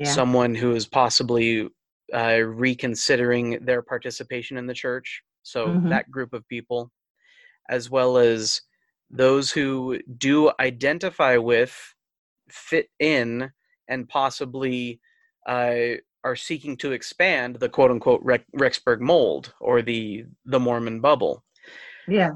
Yeah. 0.00 0.12
someone 0.12 0.54
who 0.54 0.74
is 0.74 0.84
possibly 0.86 1.70
uh, 2.12 2.40
reconsidering 2.44 3.64
their 3.64 3.82
participation 3.82 4.58
in 4.58 4.66
the 4.66 4.74
church. 4.74 5.22
So 5.42 5.68
Mhm. 5.68 5.90
that 5.90 6.10
group 6.10 6.32
of 6.32 6.46
people, 6.48 6.90
as 7.68 7.88
well 7.88 8.18
as 8.18 8.62
those 9.10 9.52
who 9.52 10.00
do 10.18 10.50
identify 10.58 11.36
with, 11.36 11.93
fit 12.48 12.88
in, 13.00 13.50
and 13.88 14.08
possibly 14.08 15.00
uh, 15.46 15.96
are 16.24 16.36
seeking 16.36 16.76
to 16.78 16.92
expand 16.92 17.56
the 17.56 17.68
quote 17.68 17.90
unquote 17.90 18.24
Rexburg 18.24 19.00
mold 19.00 19.54
or 19.60 19.82
the 19.82 20.24
the 20.46 20.60
Mormon 20.60 21.00
bubble. 21.00 21.44
yeah. 22.08 22.32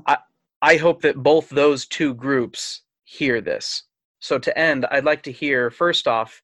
I 0.60 0.76
hope 0.76 1.02
that 1.02 1.22
both 1.22 1.48
those 1.48 1.86
two 1.86 2.14
groups 2.14 2.82
hear 3.04 3.40
this. 3.40 3.84
So 4.20 4.38
to 4.38 4.58
end, 4.58 4.86
I'd 4.90 5.04
like 5.04 5.22
to 5.24 5.32
hear 5.32 5.70
first 5.70 6.08
off 6.08 6.42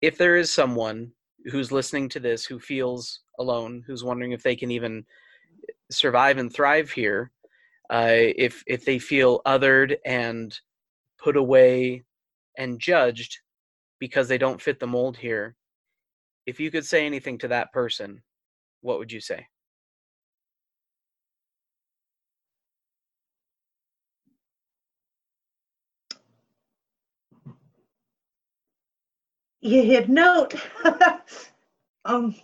if 0.00 0.16
there 0.16 0.36
is 0.36 0.50
someone 0.50 1.10
who's 1.46 1.72
listening 1.72 2.08
to 2.10 2.20
this 2.20 2.44
who 2.44 2.58
feels 2.58 3.20
alone, 3.38 3.82
who's 3.86 4.04
wondering 4.04 4.32
if 4.32 4.42
they 4.42 4.54
can 4.54 4.70
even 4.70 5.04
survive 5.90 6.38
and 6.38 6.52
thrive 6.52 6.90
here, 6.90 7.32
uh, 7.90 8.14
if 8.36 8.62
if 8.66 8.84
they 8.84 8.98
feel 8.98 9.40
othered 9.46 9.96
and 10.06 10.58
put 11.18 11.36
away 11.36 12.04
and 12.56 12.80
judged 12.80 13.38
because 13.98 14.28
they 14.28 14.38
don't 14.38 14.60
fit 14.60 14.80
the 14.80 14.86
mold 14.86 15.16
here. 15.16 15.56
If 16.46 16.58
you 16.60 16.70
could 16.70 16.86
say 16.86 17.06
anything 17.06 17.38
to 17.38 17.48
that 17.48 17.72
person, 17.72 18.22
what 18.80 18.98
would 18.98 19.12
you 19.12 19.20
say? 19.20 19.46
You 29.60 29.82
hit 29.82 30.08
note. 30.08 30.54
um. 32.04 32.34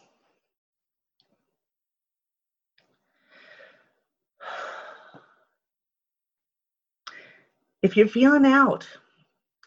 If 7.83 7.97
you're 7.97 8.09
feeling 8.09 8.45
out 8.45 8.87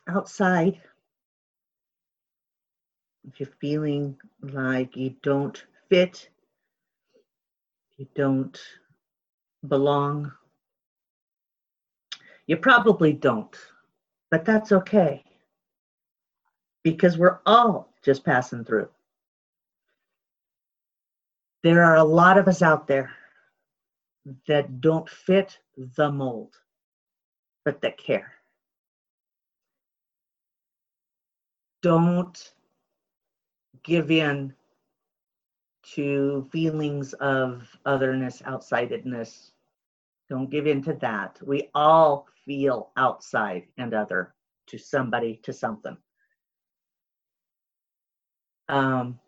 outside, 0.10 0.82
if 3.28 3.40
you're 3.40 3.50
feeling 3.62 4.18
like 4.42 4.96
you 4.96 5.16
don't 5.22 5.64
fit, 5.90 6.30
you 7.98 8.08
don't 8.16 8.60
belong, 9.68 10.32
you 12.48 12.58
probably 12.58 13.14
don't, 13.14 13.56
but 14.32 14.46
that's 14.46 14.72
okay 14.72 15.24
because 16.84 17.18
we're 17.18 17.40
all 17.46 17.94
just 18.04 18.24
passing 18.24 18.64
through. 18.64 18.90
There 21.62 21.84
are 21.84 21.98
a 21.98 22.04
lot 22.04 22.38
of 22.38 22.48
us 22.48 22.62
out 22.62 22.88
there 22.88 23.12
that 24.48 24.82
don't 24.82 25.10
fit 25.10 25.60
the 25.96 26.12
mold, 26.12 26.56
but 27.66 27.82
that 27.82 27.98
care. 27.98 28.39
Don't 31.82 32.54
give 33.84 34.12
in 34.12 34.54
to 35.94 36.48
feelings 36.52 37.14
of 37.14 37.68
otherness, 37.86 38.42
outsidedness. 38.46 39.52
Don't 40.30 40.50
give 40.50 40.68
in 40.68 40.84
to 40.84 40.94
that. 40.94 41.40
We 41.46 41.70
all 41.74 42.28
feel 42.46 42.92
outside 42.98 43.64
and 43.78 43.94
other 43.94 44.34
to 44.68 44.78
somebody, 44.78 45.40
to 45.44 45.54
something. 45.54 45.98
Um, 48.68 49.20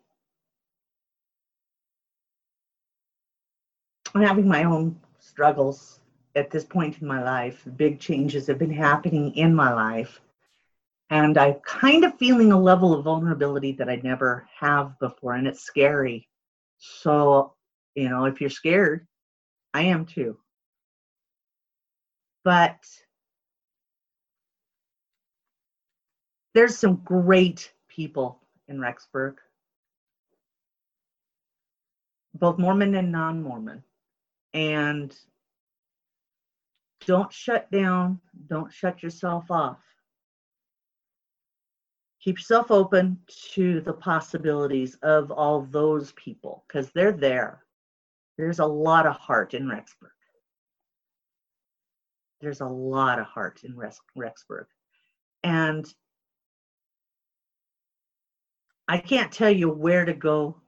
I'm 4.14 4.22
having 4.22 4.46
my 4.46 4.64
own 4.64 5.00
struggles 5.18 6.00
at 6.36 6.50
this 6.50 6.64
point 6.64 7.00
in 7.00 7.08
my 7.08 7.22
life. 7.22 7.66
Big 7.76 7.98
changes 7.98 8.46
have 8.46 8.58
been 8.58 8.72
happening 8.72 9.34
in 9.34 9.54
my 9.54 9.72
life. 9.72 10.20
And 11.12 11.36
I'm 11.36 11.56
kind 11.56 12.06
of 12.06 12.16
feeling 12.16 12.52
a 12.52 12.58
level 12.58 12.94
of 12.94 13.04
vulnerability 13.04 13.72
that 13.72 13.90
I 13.90 13.96
never 13.96 14.48
have 14.58 14.98
before. 14.98 15.34
And 15.34 15.46
it's 15.46 15.60
scary. 15.60 16.26
So, 16.78 17.52
you 17.94 18.08
know, 18.08 18.24
if 18.24 18.40
you're 18.40 18.48
scared, 18.48 19.06
I 19.74 19.82
am 19.82 20.06
too. 20.06 20.38
But 22.44 22.78
there's 26.54 26.78
some 26.78 26.96
great 27.04 27.70
people 27.88 28.40
in 28.68 28.78
Rexburg, 28.78 29.34
both 32.32 32.58
Mormon 32.58 32.94
and 32.94 33.12
non 33.12 33.42
Mormon. 33.42 33.82
And 34.54 35.14
don't 37.04 37.30
shut 37.30 37.70
down, 37.70 38.18
don't 38.48 38.72
shut 38.72 39.02
yourself 39.02 39.50
off. 39.50 39.91
Keep 42.22 42.38
yourself 42.38 42.70
open 42.70 43.18
to 43.52 43.80
the 43.80 43.92
possibilities 43.92 44.96
of 45.02 45.32
all 45.32 45.62
those 45.62 46.12
people 46.12 46.64
because 46.68 46.88
they're 46.92 47.10
there. 47.10 47.64
There's 48.38 48.60
a 48.60 48.66
lot 48.66 49.06
of 49.06 49.16
heart 49.16 49.54
in 49.54 49.66
Rexburg. 49.66 50.10
There's 52.40 52.60
a 52.60 52.66
lot 52.66 53.18
of 53.18 53.26
heart 53.26 53.62
in 53.64 53.76
Rex- 53.76 54.00
Rexburg. 54.16 54.66
And 55.42 55.92
I 58.86 58.98
can't 58.98 59.32
tell 59.32 59.50
you 59.50 59.68
where 59.68 60.04
to 60.04 60.12
go 60.12 60.60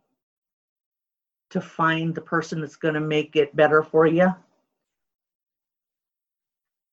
to 1.50 1.60
find 1.60 2.14
the 2.14 2.20
person 2.20 2.60
that's 2.60 2.76
going 2.76 2.94
to 2.94 3.00
make 3.00 3.36
it 3.36 3.54
better 3.54 3.82
for 3.82 4.06
you. 4.06 4.34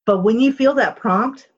But 0.06 0.24
when 0.24 0.40
you 0.40 0.54
feel 0.54 0.76
that 0.76 0.98
prompt, 0.98 1.50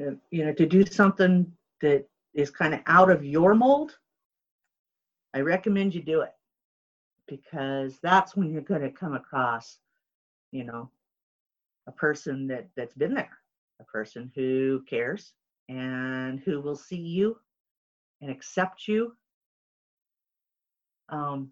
uh, 0.00 0.12
you 0.32 0.44
know, 0.44 0.52
to 0.52 0.66
do 0.66 0.84
something 0.84 1.52
that 1.84 2.06
is 2.32 2.50
kind 2.50 2.74
of 2.74 2.80
out 2.86 3.10
of 3.10 3.24
your 3.24 3.54
mold, 3.54 3.98
I 5.34 5.40
recommend 5.40 5.94
you 5.94 6.02
do 6.02 6.22
it. 6.22 6.32
Because 7.28 7.98
that's 8.02 8.36
when 8.36 8.50
you're 8.50 8.62
going 8.62 8.82
to 8.82 8.90
come 8.90 9.14
across, 9.14 9.78
you 10.50 10.64
know, 10.64 10.90
a 11.86 11.92
person 11.92 12.46
that 12.48 12.68
that's 12.76 12.94
been 12.94 13.14
there, 13.14 13.38
a 13.80 13.84
person 13.84 14.30
who 14.34 14.82
cares 14.88 15.32
and 15.68 16.40
who 16.40 16.60
will 16.60 16.76
see 16.76 17.00
you 17.00 17.38
and 18.20 18.30
accept 18.30 18.88
you 18.88 19.14
um, 21.08 21.50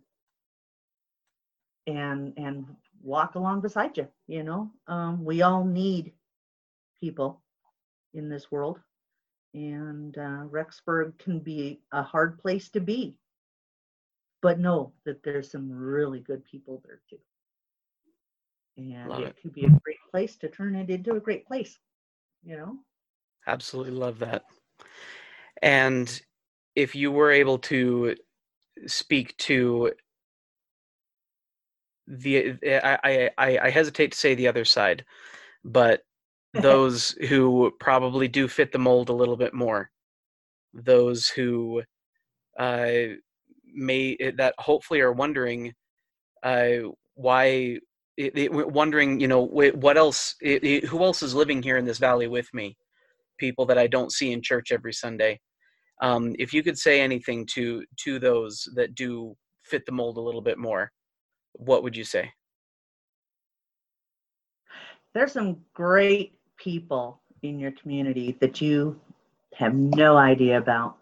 and 1.86 2.32
and 2.36 2.66
walk 3.02 3.34
along 3.34 3.60
beside 3.60 3.96
you 3.96 4.06
you 4.28 4.42
know? 4.42 4.70
Um, 4.86 5.24
we 5.24 5.42
all 5.42 5.64
need 5.64 6.12
people 7.00 7.42
in 8.14 8.28
this 8.28 8.50
world 8.50 8.78
and 9.54 10.16
uh, 10.18 10.44
rexburg 10.50 11.16
can 11.18 11.38
be 11.38 11.80
a 11.92 12.02
hard 12.02 12.38
place 12.38 12.68
to 12.68 12.80
be 12.80 13.14
but 14.40 14.58
know 14.58 14.92
that 15.04 15.22
there's 15.22 15.50
some 15.50 15.70
really 15.70 16.20
good 16.20 16.44
people 16.44 16.82
there 16.84 17.00
too 17.08 17.18
and 18.76 19.10
Love 19.10 19.22
it, 19.22 19.26
it. 19.28 19.36
could 19.42 19.52
be 19.52 19.64
a 19.64 19.80
great 19.84 19.98
place 20.10 20.36
to 20.36 20.48
turn 20.48 20.74
it 20.74 20.90
into 20.90 21.14
a 21.14 21.20
great 21.20 21.46
place 21.46 21.78
you 22.44 22.56
know 22.56 22.78
Absolutely 23.46 23.92
love 23.92 24.20
that. 24.20 24.44
And 25.60 26.20
if 26.74 26.94
you 26.94 27.10
were 27.10 27.30
able 27.30 27.58
to 27.58 28.16
speak 28.86 29.36
to 29.38 29.92
the 32.06 32.58
I, 32.64 32.98
I 33.04 33.30
I 33.38 33.58
I 33.58 33.70
hesitate 33.70 34.12
to 34.12 34.18
say 34.18 34.34
the 34.34 34.48
other 34.48 34.64
side, 34.64 35.04
but 35.64 36.02
those 36.60 37.10
who 37.28 37.72
probably 37.80 38.28
do 38.28 38.48
fit 38.48 38.72
the 38.72 38.78
mold 38.78 39.08
a 39.08 39.12
little 39.14 39.36
bit 39.36 39.54
more, 39.54 39.90
those 40.74 41.28
who 41.28 41.82
uh, 42.58 42.92
may 43.74 44.16
that 44.36 44.54
hopefully 44.58 45.00
are 45.00 45.12
wondering 45.12 45.72
uh, 46.42 46.74
why 47.14 47.78
it, 48.16 48.36
it, 48.36 48.52
wondering 48.52 49.20
you 49.20 49.28
know 49.28 49.42
what 49.42 49.96
else 49.96 50.34
it, 50.42 50.62
it- 50.64 50.84
who 50.84 51.02
else 51.02 51.22
is 51.22 51.34
living 51.34 51.62
here 51.62 51.78
in 51.78 51.84
this 51.84 51.98
valley 51.98 52.28
with 52.28 52.48
me? 52.52 52.76
People 53.38 53.66
that 53.66 53.78
i 53.78 53.86
don't 53.86 54.12
see 54.12 54.32
in 54.32 54.42
church 54.42 54.70
every 54.72 54.92
sunday. 54.92 55.40
Um, 56.00 56.34
if 56.38 56.52
you 56.52 56.62
could 56.62 56.78
say 56.78 57.00
anything 57.00 57.46
to 57.54 57.84
to 58.04 58.18
those 58.18 58.68
that 58.74 58.94
do 58.94 59.34
fit 59.64 59.86
the 59.86 59.92
mold 59.92 60.18
a 60.18 60.20
little 60.20 60.42
bit 60.42 60.58
more, 60.58 60.90
what 61.54 61.82
would 61.82 61.96
you 61.96 62.04
say? 62.04 62.30
There's 65.14 65.32
some 65.32 65.58
great 65.74 66.34
people 66.62 67.20
in 67.42 67.58
your 67.58 67.72
community 67.72 68.36
that 68.40 68.60
you 68.60 68.98
have 69.54 69.74
no 69.74 70.16
idea 70.16 70.58
about. 70.58 70.96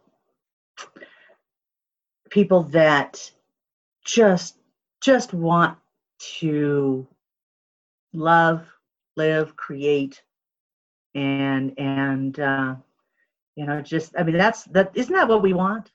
People 2.30 2.62
that 2.64 3.30
just 4.04 4.56
just 5.02 5.34
want 5.34 5.76
to 6.38 7.06
love, 8.12 8.66
live, 9.16 9.56
create, 9.56 10.22
and 11.14 11.72
and 11.78 12.38
uh, 12.40 12.74
you 13.56 13.66
know, 13.66 13.82
just 13.82 14.14
I 14.18 14.22
mean 14.22 14.38
that's 14.38 14.64
that 14.64 14.92
isn't 14.94 15.14
that 15.14 15.28
what 15.28 15.42
we 15.42 15.52
want? 15.52 15.90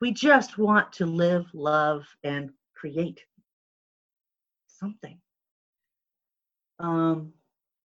We 0.00 0.12
just 0.12 0.58
want 0.58 0.92
to 0.94 1.06
live, 1.06 1.46
love, 1.52 2.04
and 2.22 2.50
create 2.74 3.24
something. 4.68 5.18
Um, 6.78 7.32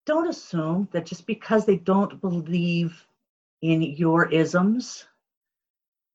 don't 0.07 0.29
assume 0.29 0.89
that 0.93 1.05
just 1.05 1.27
because 1.27 1.67
they 1.67 1.77
don't 1.77 2.21
believe 2.21 3.07
in 3.63 3.83
your 3.83 4.31
isms, 4.31 5.05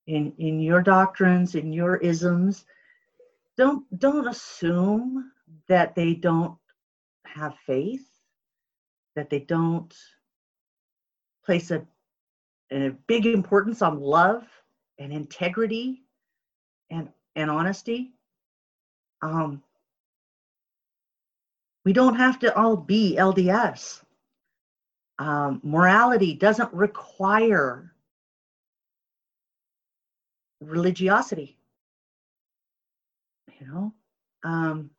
in 0.06 0.32
in 0.38 0.60
your 0.60 0.82
doctrines, 0.82 1.54
in 1.54 1.72
your 1.72 1.96
isms, 1.98 2.64
don't 3.56 3.84
don't 3.98 4.26
assume 4.26 5.30
that 5.68 5.94
they 5.94 6.14
don't 6.14 6.56
have 7.26 7.54
faith, 7.66 8.06
that 9.14 9.30
they 9.30 9.40
don't 9.40 9.94
place 11.44 11.70
a, 11.70 11.86
a 12.70 12.90
big 13.06 13.26
importance 13.26 13.82
on 13.82 14.00
love 14.00 14.44
and 14.98 15.12
integrity 15.12 16.02
and 16.90 17.08
and 17.36 17.50
honesty. 17.50 18.12
Um, 19.20 19.62
we 21.84 21.92
don't 21.92 22.16
have 22.16 22.38
to 22.40 22.54
all 22.56 22.76
be 22.76 23.16
LDS. 23.18 24.02
Um, 25.18 25.60
morality 25.62 26.34
doesn't 26.34 26.72
require 26.72 27.92
religiosity. 30.60 31.58
You 33.60 33.66
know, 33.66 33.94
um, 34.44 34.90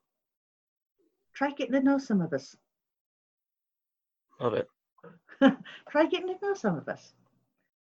try 1.33 1.51
getting 1.51 1.73
to 1.73 1.81
know 1.81 1.97
some 1.97 2.21
of 2.21 2.33
us. 2.33 2.55
Love 4.39 4.53
it. 4.53 4.67
try 5.89 6.05
getting 6.05 6.27
to 6.27 6.35
know 6.41 6.53
some 6.53 6.77
of 6.77 6.87
us. 6.87 7.13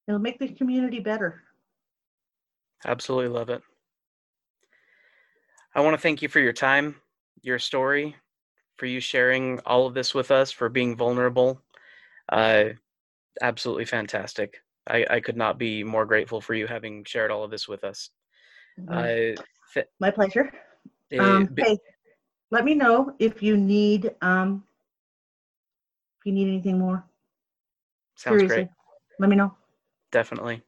It'll 0.07 0.19
make 0.19 0.39
the 0.39 0.49
community 0.49 0.99
better. 0.99 1.43
Absolutely 2.85 3.29
love 3.29 3.49
it. 3.49 3.61
I 5.73 5.81
want 5.81 5.93
to 5.93 6.01
thank 6.01 6.21
you 6.21 6.27
for 6.27 6.39
your 6.39 6.53
time, 6.53 6.95
your 7.41 7.59
story, 7.59 8.15
for 8.81 8.87
you 8.87 8.99
sharing 8.99 9.59
all 9.59 9.85
of 9.85 9.93
this 9.93 10.15
with 10.15 10.31
us, 10.31 10.49
for 10.49 10.67
being 10.67 10.95
vulnerable. 10.95 11.61
Uh, 12.29 12.69
absolutely 13.39 13.85
fantastic. 13.85 14.57
I, 14.87 15.05
I 15.07 15.19
could 15.19 15.37
not 15.37 15.59
be 15.59 15.83
more 15.83 16.03
grateful 16.03 16.41
for 16.41 16.55
you 16.55 16.65
having 16.65 17.03
shared 17.03 17.29
all 17.29 17.43
of 17.43 17.51
this 17.51 17.67
with 17.67 17.83
us. 17.83 18.09
Mm-hmm. 18.79 18.97
Uh, 19.37 19.43
th- 19.75 19.85
My 19.99 20.09
pleasure. 20.09 20.51
Uh, 21.13 21.21
um, 21.21 21.49
hey, 21.59 21.77
let 22.49 22.65
me 22.65 22.73
know 22.73 23.13
if 23.19 23.43
you 23.43 23.55
need 23.55 24.15
um, 24.23 24.63
if 26.19 26.25
you 26.25 26.31
need 26.31 26.47
anything 26.47 26.79
more. 26.79 27.05
Sounds 28.15 28.39
Seriously, 28.39 28.55
great. 28.55 28.69
Let 29.19 29.29
me 29.29 29.35
know. 29.35 29.53
Definitely. 30.11 30.63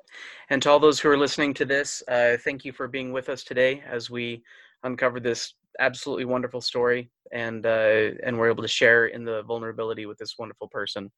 And 0.52 0.62
to 0.62 0.70
all 0.70 0.80
those 0.80 1.00
who 1.00 1.10
are 1.10 1.18
listening 1.18 1.56
to 1.56 1.66
this, 1.66 2.04
uh, 2.08 2.38
thank 2.44 2.64
you 2.64 2.74
for 2.74 2.88
being 2.88 3.12
with 3.12 3.28
us 3.30 3.44
today 3.44 3.82
as 3.90 4.12
we 4.12 4.44
uncover 4.84 5.20
this 5.20 5.56
absolutely 5.80 6.26
wonderful 6.26 6.62
story 6.62 7.10
and 7.32 7.66
uh, 7.66 8.12
and 8.24 8.38
we're 8.38 8.50
able 8.50 8.62
to 8.62 8.68
share 8.68 9.08
in 9.08 9.24
the 9.26 9.44
vulnerability 9.44 10.06
with 10.06 10.18
this 10.18 10.36
wonderful 10.38 10.68
person. 10.68 11.12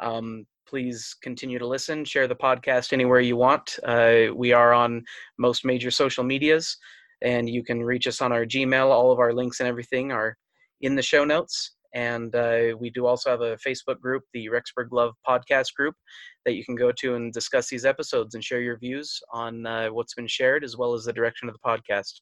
Um, 0.00 0.46
please 0.68 1.14
continue 1.22 1.58
to 1.58 1.66
listen, 1.66 2.04
share 2.04 2.28
the 2.28 2.34
podcast 2.34 2.92
anywhere 2.92 3.20
you 3.20 3.36
want. 3.36 3.78
Uh, 3.84 4.26
we 4.34 4.52
are 4.52 4.72
on 4.72 5.04
most 5.38 5.64
major 5.64 5.90
social 5.90 6.24
medias, 6.24 6.76
and 7.22 7.48
you 7.48 7.62
can 7.62 7.82
reach 7.82 8.06
us 8.06 8.20
on 8.20 8.32
our 8.32 8.44
Gmail. 8.44 8.90
All 8.90 9.12
of 9.12 9.18
our 9.18 9.32
links 9.32 9.60
and 9.60 9.68
everything 9.68 10.12
are 10.12 10.36
in 10.80 10.94
the 10.94 11.02
show 11.02 11.24
notes. 11.24 11.72
And 11.94 12.34
uh, 12.34 12.76
we 12.78 12.90
do 12.90 13.06
also 13.06 13.30
have 13.30 13.40
a 13.40 13.56
Facebook 13.56 14.00
group, 14.00 14.22
the 14.34 14.48
Rexburg 14.48 14.88
Love 14.90 15.14
Podcast 15.26 15.72
Group, 15.74 15.94
that 16.44 16.54
you 16.54 16.62
can 16.62 16.74
go 16.74 16.92
to 16.92 17.14
and 17.14 17.32
discuss 17.32 17.68
these 17.70 17.86
episodes 17.86 18.34
and 18.34 18.44
share 18.44 18.60
your 18.60 18.78
views 18.78 19.18
on 19.32 19.64
uh, 19.64 19.88
what's 19.88 20.12
been 20.12 20.26
shared 20.26 20.62
as 20.62 20.76
well 20.76 20.92
as 20.92 21.04
the 21.04 21.12
direction 21.12 21.48
of 21.48 21.54
the 21.54 21.66
podcast 21.66 22.20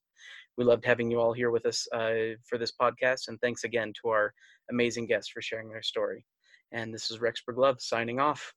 we 0.57 0.65
loved 0.65 0.85
having 0.85 1.11
you 1.11 1.21
all 1.21 1.33
here 1.33 1.51
with 1.51 1.67
us 1.67 1.87
uh, 1.93 2.37
for 2.49 2.59
this 2.59 2.73
podcast. 2.81 3.29
And 3.29 3.41
thanks 3.41 3.65
again 3.65 3.93
to 4.03 4.11
our 4.11 4.33
amazing 4.71 5.07
guests 5.07 5.31
for 5.31 5.43
sharing 5.43 5.69
their 5.69 5.83
story. 5.83 6.25
And 6.73 6.93
this 6.93 7.11
is 7.11 7.19
Rexburg 7.19 7.57
Love 7.57 7.77
signing 7.81 8.21
off. 8.21 8.53